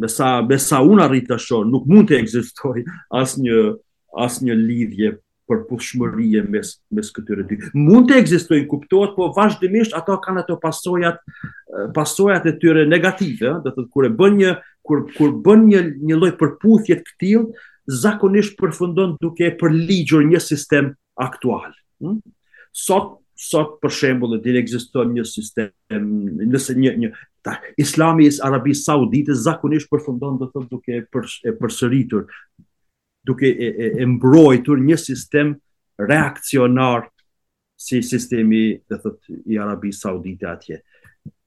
me 0.01 0.09
sa 0.09 0.39
me 0.41 0.57
sa 0.57 0.79
unë 0.81 1.03
arrit 1.05 1.27
të 1.29 1.37
shoh, 1.45 1.67
nuk 1.69 1.85
mund 1.87 2.09
të 2.09 2.19
ekzistojë 2.23 2.87
asnjë 3.21 3.59
asnjë 4.25 4.57
lidhje 4.57 5.11
për 5.61 6.49
mes, 6.53 6.71
mes 6.97 7.11
këtyre 7.15 7.45
dy. 7.49 7.59
Mund 7.75 8.09
të 8.09 8.19
egzistojnë, 8.23 8.67
kuptohet, 8.71 9.15
po 9.17 9.31
vazhdimisht 9.37 9.95
ato 9.95 10.17
kanë 10.25 10.45
ato 10.45 10.57
pasojat, 10.63 11.17
eh, 11.17 11.93
pasojat 11.95 12.47
e 12.47 12.57
tyre 12.63 12.87
negative, 12.89 13.55
dhe 13.65 13.71
të 13.71 13.81
të 13.85 13.91
kure 13.91 14.09
bën 14.11 14.35
një, 14.43 14.55
kur, 14.83 15.05
kur 15.17 15.31
bën 15.47 15.63
një, 15.69 15.83
një 16.09 16.21
loj 16.21 16.33
përputhjet 16.41 17.03
këtil, 17.09 17.51
zakonisht 18.03 18.57
përfundon 18.61 19.17
duke 19.21 19.53
për 19.61 19.71
ligjur 19.73 20.25
një 20.25 20.41
sistem 20.41 20.93
aktual. 21.17 21.73
Hm? 22.03 22.21
Sot, 22.73 23.19
sot 23.37 23.81
për 23.83 23.91
shembull, 23.91 24.39
dhe 24.39 24.55
ekziston 24.63 25.11
një 25.17 25.25
sistem, 25.27 25.71
nëse 25.91 26.75
një, 26.79 26.95
një 27.03 27.11
ta, 27.43 27.57
islami 27.83 28.27
i 28.27 28.31
Arabisë 28.47 28.85
Saudite 28.87 29.35
zakonisht 29.35 29.91
përfundon 29.91 30.39
do 30.39 30.47
të 30.47 30.53
thotë 30.55 30.69
duke 30.71 31.01
e 31.03 31.53
përsëritur 31.61 32.29
duke 33.25 33.47
e, 33.47 33.67
e, 33.67 33.93
e 33.99 34.07
mbrojtur 34.07 34.81
një 34.81 34.97
sistem 34.99 35.55
reakcionar 35.99 37.07
si 37.79 38.03
sistemi 38.07 38.77
dhe 38.91 38.99
thot, 38.99 39.19
i 39.51 39.59
Arabi 39.59 39.91
Saudite 39.95 40.47
atje. 40.51 40.81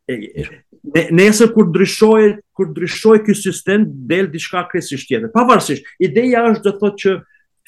E, 0.09 0.13
e, 0.43 1.05
nesër 1.15 1.51
kur 1.55 1.69
ndryshoj 1.71 2.25
kur 2.55 2.69
ndryshoj 2.73 3.21
ky 3.25 3.35
sistem 3.35 3.85
del 4.11 4.27
diçka 4.31 4.65
kresisht 4.71 5.09
tjetër. 5.09 5.31
Pavarësisht, 5.33 5.87
ideja 6.05 6.43
është 6.51 6.65
dhe 6.69 6.73
thot 6.81 6.99
që 7.03 7.15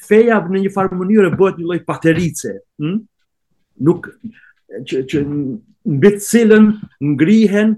feja 0.07 0.41
në 0.45 0.61
një 0.65 0.73
farë 0.75 0.97
mënyrë 0.99 1.31
bëhet 1.39 1.57
një 1.57 1.65
lloj 1.71 1.79
paterice, 1.87 2.51
hm? 2.79 2.99
Nuk 3.87 4.07
që 4.87 5.03
që 5.09 5.23
mbi 5.87 6.11
të 6.17 6.21
cilën 6.27 6.69
ngrihen 7.13 7.75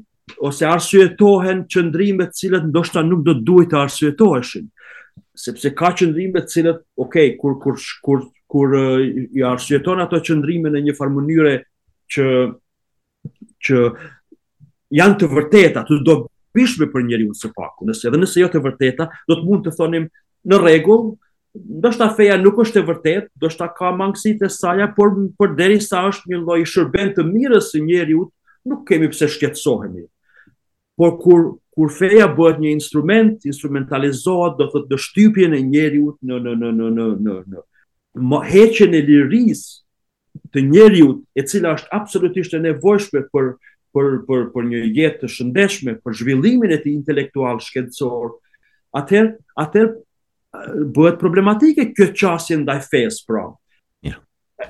ose 0.47 0.67
arsyetohen 0.69 1.63
qëndrime 1.71 2.27
të 2.29 2.37
cilat 2.39 2.67
ndoshta 2.69 3.01
nuk 3.05 3.23
do 3.25 3.35
të 3.39 3.43
duhet 3.49 3.71
të 3.73 3.79
arsyetoheshin 3.83 4.67
sepse 5.38 5.71
ka 5.77 5.91
qëndrime 5.97 6.41
të 6.45 6.51
cilët, 6.53 6.82
okej, 7.01 7.29
okay, 7.34 7.36
kur 7.39 7.55
kur 7.62 7.77
kur 8.05 8.23
kur 8.49 8.73
uh, 8.75 9.05
i 9.38 9.43
arsyeton 9.45 10.01
ato 10.03 10.19
qëndrime 10.25 10.71
në 10.73 10.84
një 10.88 10.95
far 10.97 11.12
mënyrë 11.13 11.55
që 12.15 12.27
që 13.67 13.84
janë 14.99 15.17
të 15.21 15.29
vërteta, 15.34 15.84
të 15.86 15.99
dobishme 16.08 16.88
për 16.93 17.03
njeriu 17.10 17.34
së 17.38 17.51
paku. 17.55 17.86
Nëse 17.89 18.08
edhe 18.10 18.19
nëse 18.23 18.39
jo 18.41 18.47
të 18.53 18.62
vërteta, 18.63 19.10
do 19.29 19.36
të 19.38 19.45
mund 19.47 19.65
të 19.67 19.73
thonim 19.75 20.05
në 20.49 20.60
rregull, 20.63 21.12
ndoshta 21.84 22.08
feja 22.15 22.38
nuk 22.39 22.62
është 22.63 22.79
e 22.82 22.86
vërtetë, 22.88 23.32
ndoshta 23.41 23.67
të 23.69 23.77
ka 23.77 23.91
mangësitë 23.99 24.49
saja, 24.55 24.88
por 24.95 25.13
por 25.38 25.55
derisa 25.60 26.05
është 26.10 26.32
një 26.32 26.41
lloj 26.45 26.62
shërben 26.73 27.13
të 27.17 27.27
mirës 27.29 27.73
së 27.75 27.84
njeriu, 27.86 28.29
nuk 28.69 28.86
kemi 28.89 29.12
pse 29.12 29.27
shqetësohemi. 29.36 30.05
Por 30.99 31.17
kur 31.21 31.51
kur 31.79 31.91
feja 31.95 32.25
bëhet 32.35 32.57
një 32.59 32.73
instrument, 32.75 33.37
instrumentalizohet 33.47 34.57
do 34.59 34.65
të 34.73 34.81
dështypjen 34.91 35.53
e 35.55 35.59
njeriut 35.63 36.17
në 36.27 36.39
në 36.43 36.55
në 36.59 36.71
në 36.75 36.87
në 36.97 37.05
në 37.07 37.35
në 37.53 37.61
më 38.31 38.39
heqen 38.49 38.97
e 38.97 39.01
liris 39.07 39.61
të 40.51 40.63
njeriut 40.73 41.23
e 41.39 41.45
cila 41.47 41.71
është 41.77 41.93
absolutisht 41.95 42.57
e 42.57 42.59
nevojshme 42.65 43.21
për 43.31 43.47
për 43.95 44.09
për 44.27 44.43
për 44.53 44.67
një 44.73 44.81
jetë 44.97 45.21
të 45.23 45.29
shëndetshme, 45.37 45.95
për 46.03 46.17
zhvillimin 46.19 46.75
e 46.75 46.81
të 46.83 46.91
intelektual 46.91 47.57
shkencor. 47.65 48.35
Atëherë, 48.99 49.31
atëherë 49.63 50.91
bëhet 50.97 51.17
problematike 51.21 51.87
kjo 51.97 52.11
çështje 52.11 52.59
ndaj 52.65 52.79
fesë 52.91 53.23
pra. 53.29 53.47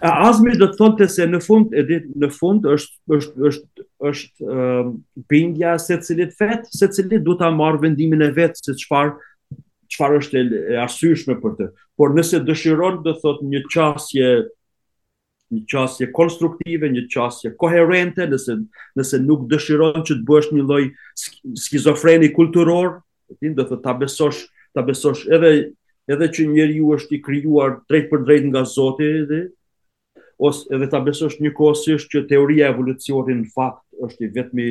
Azmi 0.01 0.53
do 0.59 0.67
të 0.77 0.87
të 0.99 1.05
se 1.09 1.25
në 1.27 1.39
fund 1.41 1.71
e 1.73 1.81
ditë 1.87 2.19
në 2.21 2.27
fund 2.35 2.65
është 2.69 3.15
është 3.17 3.47
është 3.49 3.85
është 4.09 4.45
ë 4.51 4.83
bindja 5.33 5.71
secili 5.81 6.27
të 6.29 6.35
vet, 6.43 6.67
secili 6.77 7.17
do 7.25 7.33
ta 7.39 7.49
marr 7.49 7.79
vendimin 7.81 8.21
e 8.21 8.29
vet 8.35 8.53
se 8.61 8.75
qëfar 8.83 9.15
çfarë 9.89 10.19
është 10.21 10.37
e, 10.37 10.45
e 10.75 10.77
arsyeshme 10.83 11.39
për 11.41 11.55
të. 11.57 11.67
Por 11.97 12.13
nëse 12.15 12.43
dëshiron 12.45 13.01
do 13.07 13.15
thotë 13.23 13.49
një 13.49 13.63
qasje 13.73 14.29
një 15.57 15.63
qasje 15.65 16.11
konstruktive, 16.13 16.87
një 16.93 17.07
qasje 17.09 17.55
koherente, 17.59 18.27
nëse 18.29 18.59
nëse 18.99 19.23
nuk 19.25 19.47
dëshiron 19.49 20.05
që 20.05 20.19
të 20.21 20.27
bësh 20.29 20.51
një 20.53 20.67
lloj 20.69 20.83
skizofreni 21.65 22.29
kulturor, 22.37 22.99
ti 23.41 23.49
do 23.57 23.65
thotë 23.65 23.81
ta 23.87 23.97
besosh, 23.97 24.45
ta 24.75 24.85
besosh 24.85 25.25
edhe 25.33 25.55
edhe 26.09 26.25
që 26.33 26.45
njeriu 26.53 26.93
është 26.95 27.17
i 27.19 27.23
krijuar 27.25 27.79
drejt 27.89 28.07
për 28.13 28.23
drejt 28.29 28.47
nga 28.53 28.61
Zoti, 28.65 29.09
ose 30.39 30.75
edhe 30.75 30.87
ta 30.93 30.99
besosh 31.05 31.37
një 31.43 31.51
kohësisht 31.57 32.11
që 32.13 32.21
teoria 32.29 32.69
e 32.69 32.73
evolucionit 32.73 33.41
në 33.41 33.49
fakt 33.55 33.83
është 34.07 34.25
i 34.25 34.29
vetmi 34.37 34.67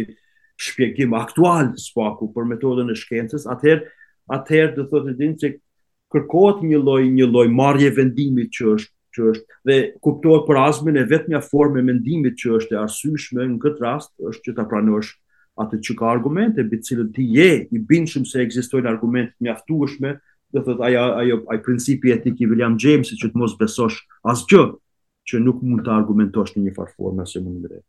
shpjegim 0.67 1.15
aktual 1.19 1.69
spaku 1.79 2.29
për 2.35 2.49
metodën 2.55 2.89
e 2.91 2.97
shkencës, 2.99 3.45
atëherë 3.55 3.85
atëherë 4.39 4.75
do 4.79 4.87
thotë 4.91 5.15
din 5.21 5.37
se 5.41 5.53
kërkohet 6.13 6.65
një 6.71 6.81
lloj 6.81 7.01
një 7.21 7.29
lloj 7.31 7.47
marrje 7.61 7.91
vendimi 8.01 8.49
që 8.57 8.73
është 8.79 8.95
që 9.17 9.29
është 9.33 9.57
dhe 9.69 9.77
kuptohet 10.05 10.47
për 10.49 10.59
azmin 10.63 10.99
e 11.01 11.05
vetmja 11.13 11.41
formë 11.45 11.81
e 11.83 11.87
mendimit 11.91 12.37
që 12.41 12.53
është 12.59 12.77
e 12.77 12.81
arsyeshme 12.87 13.47
në 13.53 13.61
këtë 13.65 13.85
rast 13.85 14.13
është 14.31 14.45
që 14.49 14.57
ta 14.59 14.65
pranosh 14.73 15.13
atë 15.63 15.81
që 15.87 15.97
ka 16.01 16.09
argumente 16.13 16.65
mbi 16.67 16.79
të 16.81 16.89
cilën 16.91 17.09
ti 17.17 17.25
je 17.37 17.49
i 17.75 17.81
bindshëm 17.93 18.27
se 18.31 18.41
ekzistojnë 18.45 18.89
argumente 18.93 19.35
mjaftueshme 19.45 20.13
do 20.55 20.63
thotë 20.69 20.87
ajo 20.91 21.07
ajo 21.23 21.41
ai 21.53 21.59
principi 21.67 22.13
etik 22.17 22.41
i 22.45 22.49
William 22.53 22.77
James 22.85 23.11
që 23.23 23.33
të 23.33 23.43
mos 23.43 23.57
besosh 23.61 23.99
asgjë 24.33 24.69
që 25.29 25.41
nuk 25.45 25.61
mund 25.63 25.83
të 25.85 25.93
argumentosh 25.93 26.55
në 26.57 26.67
një 26.69 26.75
farë 26.77 26.95
forme 26.97 27.27
se 27.29 27.43
mund 27.45 27.61
drejt. 27.67 27.85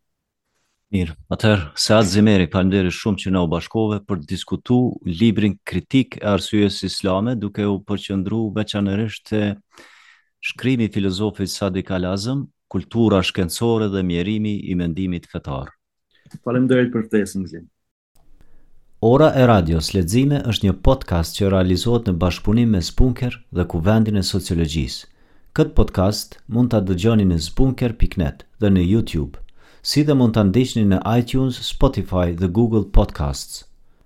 Mirë, 0.90 1.14
atëherë, 1.32 1.68
Sead 1.78 2.08
Zimeri, 2.10 2.48
përndërë 2.50 2.92
shumë 2.98 3.22
që 3.24 3.32
në 3.32 3.42
u 3.46 3.48
bashkove 3.52 4.00
për 4.10 4.24
të 4.24 4.30
diskutu 4.32 4.80
librin 5.06 5.54
kritik 5.70 6.18
e 6.18 6.26
arsujes 6.32 6.80
islame, 6.88 7.36
duke 7.38 7.62
u 7.70 7.78
përqëndru 7.86 8.40
veçanërisht 8.56 9.30
të 9.30 9.44
shkrimi 10.50 10.88
filozofit 10.94 11.52
Sadi 11.54 11.84
Alazëm, 11.94 12.44
kultura 12.70 13.22
shkencore 13.26 13.88
dhe 13.94 14.02
mjerimi 14.06 14.56
i 14.72 14.76
mendimit 14.78 15.30
fetar. 15.32 15.70
Falem 16.46 16.68
për 16.70 17.06
të 17.14 17.24
esë 17.26 17.62
Ora 19.08 19.30
e 19.40 19.46
radios 19.48 19.94
Sledzime 19.94 20.42
është 20.52 20.68
një 20.70 20.74
podcast 20.84 21.38
që 21.38 21.54
realizohet 21.54 22.10
në 22.10 22.18
bashkëpunim 22.20 22.74
me 22.76 22.82
Spunker 22.84 23.38
dhe 23.56 23.64
Kuvendin 23.72 24.18
e 24.20 24.26
Sociologjisë. 24.28 25.06
Këtë 25.60 25.74
podcast 25.78 26.36
mund 26.56 26.70
të 26.72 26.80
dëgjoni 26.90 27.24
në 27.30 27.38
zbunker.net 27.50 28.46
dhe 28.64 28.70
në 28.72 28.84
YouTube, 28.94 29.42
si 29.92 30.06
dhe 30.08 30.16
mund 30.16 30.38
të 30.38 30.46
ndishtni 30.54 30.86
në 30.94 31.02
iTunes, 31.20 31.60
Spotify 31.74 32.30
dhe 32.42 32.48
Google 32.60 32.86
Podcasts. 33.00 33.66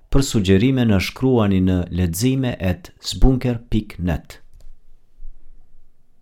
Për 0.09 0.25
sugjerime 0.31 0.87
në 0.89 0.97
shkruani 1.11 1.61
në 1.67 1.77
ledzime 2.01 2.57
at 2.73 2.91
zbunker.net. 3.11 4.41